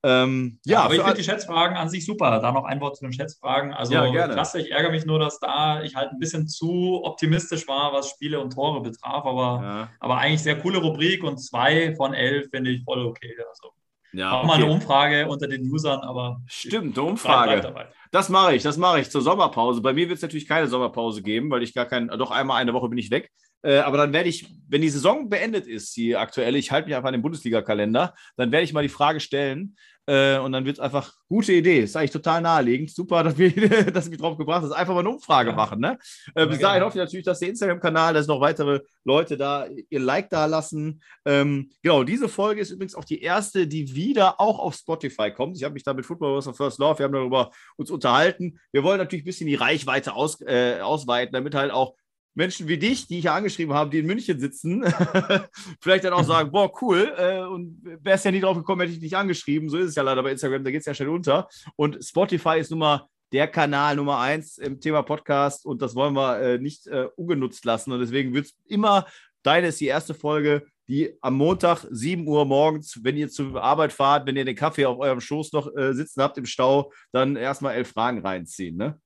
Ähm, 0.01 0.59
ja, 0.65 0.81
aber 0.83 0.93
ich 0.93 1.01
finde 1.01 1.17
die 1.17 1.23
Schätzfragen 1.23 1.75
an 1.75 1.89
sich 1.89 2.05
super. 2.05 2.39
Da 2.39 2.51
noch 2.51 2.63
ein 2.63 2.79
Wort 2.79 2.95
zu 2.95 3.03
den 3.03 3.13
Schätzfragen. 3.13 3.73
Also 3.73 3.93
ja, 3.93 4.27
klasse, 4.27 4.61
ich 4.61 4.71
ärgere 4.71 4.91
mich 4.91 5.05
nur, 5.05 5.19
dass 5.19 5.39
da 5.39 5.81
ich 5.83 5.95
halt 5.95 6.11
ein 6.11 6.19
bisschen 6.19 6.47
zu 6.47 7.01
optimistisch 7.03 7.67
war, 7.67 7.91
was 7.93 8.09
Spiele 8.09 8.39
und 8.39 8.53
Tore 8.53 8.81
betraf. 8.81 9.25
Aber, 9.25 9.61
ja. 9.61 9.89
aber 9.99 10.17
eigentlich 10.17 10.43
sehr 10.43 10.57
coole 10.57 10.79
Rubrik 10.79 11.23
und 11.23 11.37
zwei 11.37 11.95
von 11.95 12.13
elf 12.13 12.49
finde 12.49 12.71
ich 12.71 12.83
voll 12.83 13.05
okay. 13.05 13.35
Also 13.49 13.73
ja, 14.13 14.31
auch 14.31 14.39
okay. 14.39 14.47
mal 14.47 14.53
eine 14.55 14.65
Umfrage 14.65 15.27
unter 15.27 15.47
den 15.47 15.69
Usern, 15.71 15.99
aber. 15.99 16.41
Stimmt, 16.47 16.97
eine 16.97 17.07
Umfrage. 17.07 17.87
Das 18.11 18.29
mache 18.29 18.55
ich, 18.55 18.63
das 18.63 18.77
mache 18.77 19.01
ich 19.01 19.09
zur 19.09 19.21
Sommerpause. 19.21 19.81
Bei 19.81 19.93
mir 19.93 20.07
wird 20.07 20.17
es 20.17 20.21
natürlich 20.21 20.47
keine 20.47 20.67
Sommerpause 20.67 21.21
geben, 21.21 21.51
weil 21.51 21.63
ich 21.63 21.73
gar 21.73 21.85
kein, 21.85 22.07
doch 22.07 22.31
einmal 22.31 22.61
eine 22.61 22.73
Woche 22.73 22.89
bin 22.89 22.97
ich 22.97 23.11
weg. 23.11 23.31
Äh, 23.61 23.79
aber 23.79 23.97
dann 23.97 24.13
werde 24.13 24.29
ich, 24.29 24.47
wenn 24.67 24.81
die 24.81 24.89
Saison 24.89 25.29
beendet 25.29 25.67
ist, 25.67 25.95
die 25.97 26.15
aktuelle, 26.15 26.57
ich 26.57 26.71
halte 26.71 26.87
mich 26.87 26.95
einfach 26.95 27.09
an 27.09 27.13
den 27.13 27.21
Bundesliga-Kalender, 27.21 28.15
dann 28.37 28.51
werde 28.51 28.63
ich 28.63 28.73
mal 28.73 28.83
die 28.83 28.89
Frage 28.89 29.19
stellen, 29.19 29.75
äh, 30.09 30.39
und 30.39 30.53
dann 30.53 30.65
wird 30.65 30.77
es 30.77 30.79
einfach, 30.79 31.13
gute 31.27 31.53
Idee, 31.53 31.81
ist 31.81 31.95
eigentlich 31.95 32.09
total 32.09 32.41
naheliegend. 32.41 32.89
Super, 32.89 33.23
dass 33.23 33.37
wir, 33.37 33.51
dass 33.91 34.09
wir 34.09 34.17
drauf 34.17 34.37
gebracht 34.37 34.63
hast, 34.63 34.71
einfach 34.71 34.95
mal 34.95 35.01
eine 35.01 35.09
Umfrage 35.09 35.51
ja. 35.51 35.55
machen. 35.55 35.79
Ne? 35.79 35.99
Äh, 36.33 36.47
bis 36.47 36.57
dahin 36.57 36.83
hoffe 36.83 36.97
ich 36.97 37.03
natürlich, 37.03 37.25
dass 37.25 37.37
der 37.37 37.49
Instagram-Kanal, 37.49 38.15
dass 38.15 38.25
noch 38.25 38.41
weitere 38.41 38.79
Leute 39.03 39.37
da 39.37 39.67
ihr 39.67 39.99
Like 39.99 40.31
da 40.31 40.47
lassen. 40.47 41.03
Ähm, 41.25 41.69
genau, 41.83 42.03
diese 42.03 42.27
Folge 42.27 42.61
ist 42.61 42.71
übrigens 42.71 42.95
auch 42.95 43.05
die 43.05 43.21
erste, 43.21 43.67
die 43.67 43.93
wieder 43.93 44.41
auch 44.41 44.57
auf 44.57 44.73
Spotify 44.73 45.31
kommt. 45.31 45.57
Ich 45.57 45.63
habe 45.63 45.75
mich 45.75 45.83
da 45.83 45.93
mit 45.93 46.07
Football 46.07 46.39
of 46.39 46.57
First 46.57 46.79
Love, 46.79 46.97
wir 46.97 47.05
haben 47.05 47.13
darüber 47.13 47.51
uns 47.77 47.91
unterhalten. 47.91 48.59
Wir 48.71 48.83
wollen 48.83 48.97
natürlich 48.97 49.23
ein 49.23 49.27
bisschen 49.27 49.47
die 49.47 49.55
Reichweite 49.55 50.13
aus, 50.13 50.41
äh, 50.41 50.79
ausweiten, 50.81 51.33
damit 51.33 51.53
halt 51.53 51.71
auch 51.71 51.93
Menschen 52.35 52.67
wie 52.67 52.77
dich, 52.77 53.07
die 53.07 53.19
ich 53.19 53.25
ja 53.25 53.35
angeschrieben 53.35 53.73
habe, 53.73 53.89
die 53.89 53.99
in 53.99 54.05
München 54.05 54.39
sitzen, 54.39 54.83
vielleicht 55.81 56.03
dann 56.03 56.13
auch 56.13 56.23
sagen, 56.23 56.51
boah, 56.51 56.71
cool, 56.81 57.13
äh, 57.17 57.41
und 57.41 57.81
wärst 58.01 58.25
ja 58.25 58.31
nie 58.31 58.39
drauf 58.39 58.57
gekommen, 58.57 58.81
hätte 58.81 58.93
ich 58.93 58.99
dich 58.99 59.17
angeschrieben. 59.17 59.69
So 59.69 59.77
ist 59.77 59.89
es 59.89 59.95
ja 59.95 60.03
leider 60.03 60.23
bei 60.23 60.31
Instagram, 60.31 60.63
da 60.63 60.71
geht 60.71 60.81
es 60.81 60.85
ja 60.85 60.93
schnell 60.93 61.09
unter. 61.09 61.47
Und 61.75 62.03
Spotify 62.03 62.59
ist 62.59 62.71
nun 62.71 62.79
mal 62.79 63.07
der 63.31 63.47
Kanal 63.47 63.95
Nummer 63.95 64.19
eins 64.19 64.57
im 64.57 64.79
Thema 64.79 65.03
Podcast 65.03 65.65
und 65.65 65.81
das 65.81 65.95
wollen 65.95 66.15
wir 66.15 66.39
äh, 66.39 66.57
nicht 66.57 66.87
äh, 66.87 67.07
ungenutzt 67.15 67.65
lassen. 67.65 67.91
Und 67.91 67.99
deswegen 67.99 68.33
wird 68.33 68.45
es 68.45 68.55
immer, 68.67 69.05
deine 69.43 69.67
ist 69.67 69.79
die 69.79 69.85
erste 69.85 70.13
Folge, 70.13 70.65
die 70.87 71.13
am 71.21 71.35
Montag, 71.35 71.85
7 71.91 72.27
Uhr 72.27 72.45
morgens, 72.45 72.99
wenn 73.03 73.15
ihr 73.15 73.29
zur 73.29 73.61
Arbeit 73.61 73.93
fahrt, 73.93 74.25
wenn 74.25 74.35
ihr 74.35 74.45
den 74.45 74.55
Kaffee 74.55 74.87
auf 74.87 74.97
eurem 74.97 75.21
Schoß 75.21 75.53
noch 75.53 75.75
äh, 75.75 75.93
sitzen 75.93 76.23
habt 76.23 76.37
im 76.39 76.45
Stau, 76.45 76.91
dann 77.11 77.35
erstmal 77.35 77.75
elf 77.75 77.91
Fragen 77.91 78.25
reinziehen. 78.25 78.75
Ne? 78.75 78.99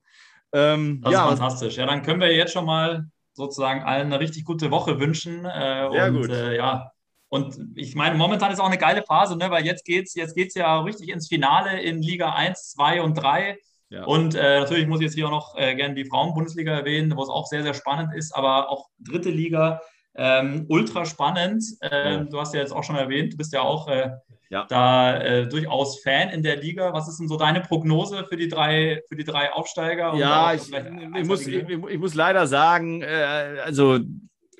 Ähm, 0.54 1.02
das 1.02 1.12
ja, 1.12 1.24
ist 1.24 1.40
fantastisch. 1.40 1.78
Ja, 1.78 1.86
dann 1.86 2.02
können 2.02 2.22
wir 2.22 2.34
jetzt 2.34 2.54
schon 2.54 2.66
mal 2.66 3.06
sozusagen 3.34 3.84
allen 3.84 4.08
eine 4.08 4.20
richtig 4.20 4.46
gute 4.46 4.72
Woche 4.72 5.00
wünschen. 5.00 5.46
Äh, 5.46 5.90
Sehr 5.92 6.08
und, 6.08 6.22
gut. 6.22 6.30
Äh, 6.30 6.56
ja, 6.56 6.92
und 7.34 7.58
ich 7.76 7.96
meine, 7.96 8.16
momentan 8.16 8.52
ist 8.52 8.60
auch 8.60 8.68
eine 8.68 8.78
geile 8.78 9.02
Phase, 9.02 9.36
ne? 9.36 9.50
weil 9.50 9.66
jetzt 9.66 9.86
geht 9.86 10.06
es 10.06 10.14
jetzt 10.14 10.36
geht's 10.36 10.54
ja 10.54 10.80
richtig 10.82 11.10
ins 11.10 11.28
Finale 11.28 11.82
in 11.82 12.00
Liga 12.00 12.34
1, 12.34 12.74
2 12.74 13.02
und 13.02 13.16
3. 13.16 13.58
Ja. 13.90 14.06
Und 14.06 14.36
äh, 14.36 14.60
natürlich 14.60 14.86
muss 14.86 15.00
ich 15.00 15.06
jetzt 15.06 15.16
hier 15.16 15.26
auch 15.26 15.32
noch 15.32 15.56
äh, 15.58 15.76
gerne 15.76 15.96
die 15.96 16.06
Frauenbundesliga 16.06 16.72
erwähnen, 16.72 17.16
wo 17.16 17.24
es 17.24 17.30
auch 17.30 17.48
sehr, 17.48 17.64
sehr 17.64 17.74
spannend 17.74 18.14
ist, 18.14 18.36
aber 18.36 18.70
auch 18.70 18.88
dritte 19.00 19.32
Liga, 19.32 19.82
ähm, 20.16 20.66
ultra 20.70 21.06
spannend. 21.06 21.64
Ähm, 21.82 22.30
Du 22.30 22.40
hast 22.40 22.54
ja 22.54 22.60
jetzt 22.60 22.72
auch 22.72 22.84
schon 22.84 22.96
erwähnt, 22.96 23.34
du 23.34 23.38
bist 23.38 23.54
ja 23.54 23.62
auch 23.62 23.88
äh, 23.88 24.12
ja. 24.50 24.66
da 24.70 25.18
äh, 25.20 25.48
durchaus 25.48 26.02
Fan 26.02 26.30
in 26.30 26.44
der 26.44 26.58
Liga. 26.58 26.94
Was 26.94 27.08
ist 27.08 27.20
denn 27.20 27.28
so 27.28 27.38
deine 27.38 27.62
Prognose 27.62 28.26
für 28.26 28.38
die 28.38 28.48
drei, 28.48 29.02
für 29.10 29.16
die 29.16 29.24
drei 29.24 29.52
Aufsteiger? 29.52 30.14
Ja, 30.16 30.54
ich, 30.54 30.72
ich, 30.72 31.26
muss, 31.28 31.48
ich, 31.48 31.68
ich, 31.68 31.98
muss 31.98 32.14
leider 32.14 32.48
sagen, 32.48 33.02
äh, 33.02 33.58
also 33.64 34.00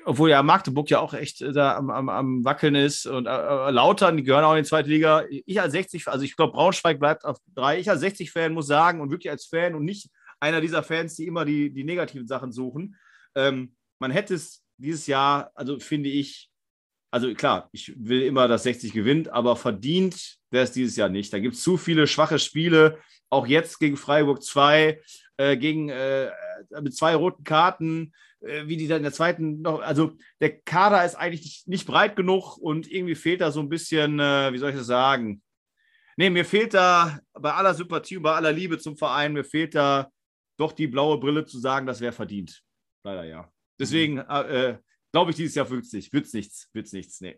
obwohl 0.04 0.30
ja 0.30 0.42
Magdeburg 0.42 0.90
ja 0.90 1.00
auch 1.00 1.14
echt 1.14 1.40
äh, 1.40 1.52
da 1.52 1.76
am, 1.76 1.90
am, 1.90 2.08
am 2.08 2.44
Wackeln 2.44 2.74
ist 2.74 3.06
und 3.06 3.26
äh, 3.26 3.70
Lautern, 3.70 4.16
die 4.16 4.24
gehören 4.24 4.44
auch 4.44 4.52
in 4.52 4.62
die 4.62 4.68
zweite 4.68 4.88
Liga. 4.88 5.24
Ich 5.46 5.60
als 5.60 5.72
60, 5.72 6.08
also 6.08 6.24
ich 6.24 6.36
glaube, 6.36 6.52
Braunschweig 6.52 6.98
bleibt 6.98 7.24
auf 7.24 7.38
drei. 7.54 7.78
Ich 7.78 7.88
als 7.88 8.02
60-Fan 8.02 8.52
muss 8.52 8.66
sagen 8.66 9.00
und 9.00 9.10
wirklich 9.10 9.30
als 9.30 9.46
Fan 9.46 9.74
und 9.74 9.84
nicht 9.84 10.10
einer 10.40 10.60
dieser 10.60 10.82
Fans, 10.82 11.14
die 11.14 11.26
immer 11.26 11.44
die, 11.44 11.72
die 11.72 11.84
negativen 11.84 12.26
Sachen 12.26 12.52
suchen. 12.52 12.96
Ähm, 13.34 13.76
man 13.98 14.10
hätte 14.10 14.34
es 14.34 14.63
dieses 14.76 15.06
Jahr, 15.06 15.50
also 15.54 15.78
finde 15.78 16.08
ich, 16.08 16.50
also 17.10 17.32
klar, 17.34 17.68
ich 17.72 17.92
will 17.96 18.22
immer, 18.22 18.48
dass 18.48 18.64
60 18.64 18.92
gewinnt, 18.92 19.28
aber 19.28 19.56
verdient 19.56 20.38
wäre 20.50 20.64
es 20.64 20.72
dieses 20.72 20.96
Jahr 20.96 21.08
nicht. 21.08 21.32
Da 21.32 21.38
gibt 21.38 21.54
es 21.54 21.62
zu 21.62 21.76
viele 21.76 22.06
schwache 22.06 22.38
Spiele, 22.38 22.98
auch 23.30 23.46
jetzt 23.46 23.78
gegen 23.78 23.96
Freiburg 23.96 24.42
2, 24.42 25.00
äh, 25.36 25.56
gegen 25.56 25.88
äh, 25.88 26.30
mit 26.80 26.96
zwei 26.96 27.14
roten 27.14 27.44
Karten, 27.44 28.12
äh, 28.40 28.66
wie 28.66 28.76
die 28.76 28.88
dann 28.88 28.98
in 28.98 29.02
der 29.04 29.12
zweiten 29.12 29.62
noch, 29.62 29.80
also 29.80 30.16
der 30.40 30.60
Kader 30.60 31.04
ist 31.04 31.14
eigentlich 31.14 31.42
nicht, 31.42 31.68
nicht 31.68 31.86
breit 31.86 32.16
genug 32.16 32.56
und 32.56 32.90
irgendwie 32.90 33.14
fehlt 33.14 33.40
da 33.40 33.50
so 33.50 33.60
ein 33.60 33.68
bisschen, 33.68 34.18
äh, 34.20 34.52
wie 34.52 34.58
soll 34.58 34.70
ich 34.70 34.76
das 34.76 34.86
sagen? 34.86 35.42
Nee, 36.16 36.30
mir 36.30 36.44
fehlt 36.44 36.74
da 36.74 37.18
bei 37.32 37.52
aller 37.52 37.74
Sympathie 37.74 38.16
und 38.16 38.22
bei 38.22 38.34
aller 38.34 38.52
Liebe 38.52 38.78
zum 38.78 38.96
Verein, 38.96 39.32
mir 39.32 39.44
fehlt 39.44 39.74
da 39.74 40.10
doch 40.56 40.72
die 40.72 40.86
blaue 40.86 41.18
Brille 41.18 41.44
zu 41.44 41.58
sagen, 41.58 41.86
das 41.86 42.00
wäre 42.00 42.12
verdient. 42.12 42.62
Leider 43.02 43.24
ja. 43.24 43.53
Deswegen 43.78 44.18
äh, 44.18 44.70
äh 44.70 44.78
glaube 45.14 45.30
ich, 45.30 45.36
dieses 45.36 45.54
Jahr 45.54 45.70
wird 45.70 45.84
es 45.84 45.92
nicht. 45.92 46.12
Wird 46.12 46.26
es 46.26 46.32
nichts. 46.32 46.68
Wird 46.72 46.86
es 46.86 46.92
nichts. 46.92 47.20
Nee. 47.20 47.36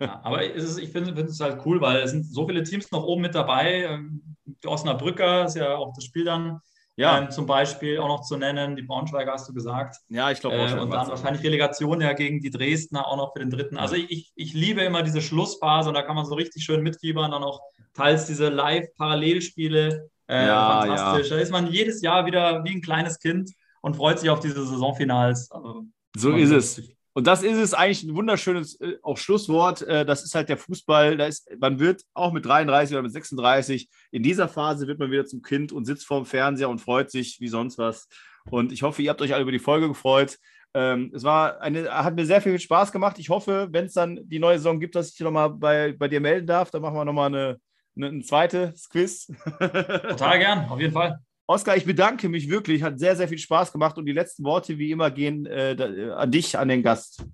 Ja, 0.00 0.20
aber 0.22 0.44
ist, 0.44 0.78
ich 0.78 0.90
finde 0.90 1.20
es 1.20 1.40
halt 1.40 1.60
cool, 1.66 1.80
weil 1.80 1.96
es 1.96 2.12
sind 2.12 2.24
so 2.24 2.46
viele 2.46 2.62
Teams 2.62 2.92
noch 2.92 3.02
oben 3.02 3.22
mit 3.22 3.34
dabei. 3.34 3.82
Ähm, 3.82 4.22
die 4.44 4.68
Osnabrücker 4.68 5.46
ist 5.46 5.56
ja 5.56 5.74
auch 5.74 5.92
das 5.94 6.04
Spiel 6.04 6.24
dann. 6.24 6.60
Ja. 6.94 7.18
Ähm, 7.18 7.30
zum 7.32 7.46
Beispiel 7.46 7.98
auch 7.98 8.06
noch 8.06 8.22
zu 8.22 8.36
nennen, 8.36 8.76
die 8.76 8.82
Braunschweiger 8.82 9.32
hast 9.32 9.48
du 9.48 9.52
gesagt. 9.52 9.96
Ja, 10.08 10.30
ich 10.30 10.38
glaube 10.38 10.60
auch. 10.60 10.70
Äh, 10.70 10.78
und 10.78 10.90
dann 10.90 11.08
wahrscheinlich 11.08 11.42
Relegation 11.42 12.00
ja 12.00 12.12
gegen 12.12 12.40
die 12.40 12.50
Dresdner 12.50 13.08
auch 13.08 13.16
noch 13.16 13.32
für 13.32 13.40
den 13.40 13.50
dritten. 13.50 13.78
Also 13.78 13.96
ich, 13.96 14.30
ich 14.36 14.54
liebe 14.54 14.82
immer 14.82 15.02
diese 15.02 15.20
Schlussphase 15.20 15.88
und 15.88 15.96
da 15.96 16.02
kann 16.02 16.14
man 16.14 16.24
so 16.24 16.36
richtig 16.36 16.62
schön 16.62 16.82
mitfiebern. 16.82 17.32
Dann 17.32 17.42
auch 17.42 17.60
teils 17.94 18.26
diese 18.26 18.48
Live-Parallelspiele. 18.48 20.08
Äh, 20.28 20.46
ja, 20.46 20.82
fantastisch. 20.82 21.30
Ja. 21.30 21.36
Da 21.36 21.42
ist 21.42 21.50
man 21.50 21.66
jedes 21.66 22.00
Jahr 22.00 22.26
wieder 22.26 22.62
wie 22.62 22.76
ein 22.76 22.80
kleines 22.80 23.18
Kind 23.18 23.50
und 23.80 23.96
freut 23.96 24.18
sich 24.18 24.30
auf 24.30 24.40
diese 24.40 24.64
Saisonfinals. 24.64 25.50
Also, 25.50 25.84
so 26.16 26.32
ist 26.32 26.50
es. 26.50 26.82
Und 27.18 27.26
das 27.26 27.42
ist 27.42 27.58
es 27.58 27.74
eigentlich 27.74 28.04
ein 28.04 28.14
wunderschönes 28.14 28.80
äh, 28.80 28.96
auch 29.02 29.18
Schlusswort. 29.18 29.82
Äh, 29.82 30.06
das 30.06 30.22
ist 30.22 30.36
halt 30.36 30.48
der 30.48 30.56
Fußball. 30.56 31.16
Da 31.16 31.26
ist, 31.26 31.50
man 31.58 31.80
wird 31.80 32.02
auch 32.14 32.32
mit 32.32 32.46
33 32.46 32.94
oder 32.94 33.02
mit 33.02 33.12
36 33.12 33.88
in 34.12 34.22
dieser 34.22 34.46
Phase 34.46 34.86
wird 34.86 35.00
man 35.00 35.10
wieder 35.10 35.26
zum 35.26 35.42
Kind 35.42 35.72
und 35.72 35.84
sitzt 35.84 36.06
vorm 36.06 36.26
Fernseher 36.26 36.68
und 36.68 36.80
freut 36.80 37.10
sich 37.10 37.40
wie 37.40 37.48
sonst 37.48 37.76
was. 37.76 38.06
Und 38.50 38.70
ich 38.70 38.84
hoffe, 38.84 39.02
ihr 39.02 39.10
habt 39.10 39.20
euch 39.20 39.34
alle 39.34 39.42
über 39.42 39.50
die 39.50 39.58
Folge 39.58 39.88
gefreut. 39.88 40.38
Ähm, 40.74 41.10
es 41.12 41.24
war 41.24 41.60
eine, 41.60 41.90
hat 41.90 42.14
mir 42.14 42.24
sehr 42.24 42.40
viel 42.40 42.58
Spaß 42.58 42.92
gemacht. 42.92 43.18
Ich 43.18 43.30
hoffe, 43.30 43.66
wenn 43.72 43.86
es 43.86 43.94
dann 43.94 44.20
die 44.28 44.38
neue 44.38 44.58
Saison 44.58 44.78
gibt, 44.78 44.94
dass 44.94 45.12
ich 45.12 45.18
nochmal 45.18 45.50
bei, 45.50 45.96
bei 45.98 46.06
dir 46.06 46.20
melden 46.20 46.46
darf. 46.46 46.70
Dann 46.70 46.82
machen 46.82 46.94
wir 46.94 47.04
nochmal 47.04 47.34
eine, 47.34 47.58
eine, 47.96 48.06
ein 48.08 48.22
zweites 48.22 48.88
Quiz. 48.88 49.26
Total 49.58 50.38
gern, 50.38 50.68
auf 50.68 50.78
jeden 50.78 50.92
Fall. 50.92 51.18
Oskar, 51.48 51.78
ich 51.78 51.86
bedanke 51.86 52.28
mich 52.28 52.50
wirklich. 52.50 52.82
Hat 52.82 52.98
sehr, 52.98 53.16
sehr 53.16 53.26
viel 53.26 53.38
Spaß 53.38 53.72
gemacht. 53.72 53.96
Und 53.96 54.04
die 54.04 54.12
letzten 54.12 54.44
Worte, 54.44 54.78
wie 54.78 54.90
immer, 54.90 55.10
gehen 55.10 55.46
äh, 55.46 55.72
äh, 55.72 56.10
an 56.12 56.30
dich, 56.30 56.58
an 56.58 56.68
den 56.68 56.82
Gast. 56.82 57.24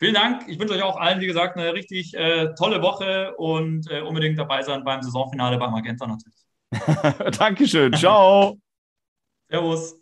Vielen 0.00 0.14
Dank. 0.14 0.48
Ich 0.48 0.58
wünsche 0.58 0.74
euch 0.74 0.82
auch 0.82 0.96
allen, 0.96 1.20
wie 1.20 1.28
gesagt, 1.28 1.56
eine 1.56 1.72
richtig 1.74 2.12
äh, 2.14 2.52
tolle 2.58 2.82
Woche 2.82 3.36
und 3.36 3.88
äh, 3.88 4.00
unbedingt 4.00 4.36
dabei 4.36 4.62
sein 4.62 4.82
beim 4.82 5.00
Saisonfinale 5.00 5.58
bei 5.58 5.68
Magenta 5.68 6.08
natürlich. 6.08 7.38
Dankeschön. 7.38 7.92
Ciao. 7.94 8.58
Servus. 9.48 9.96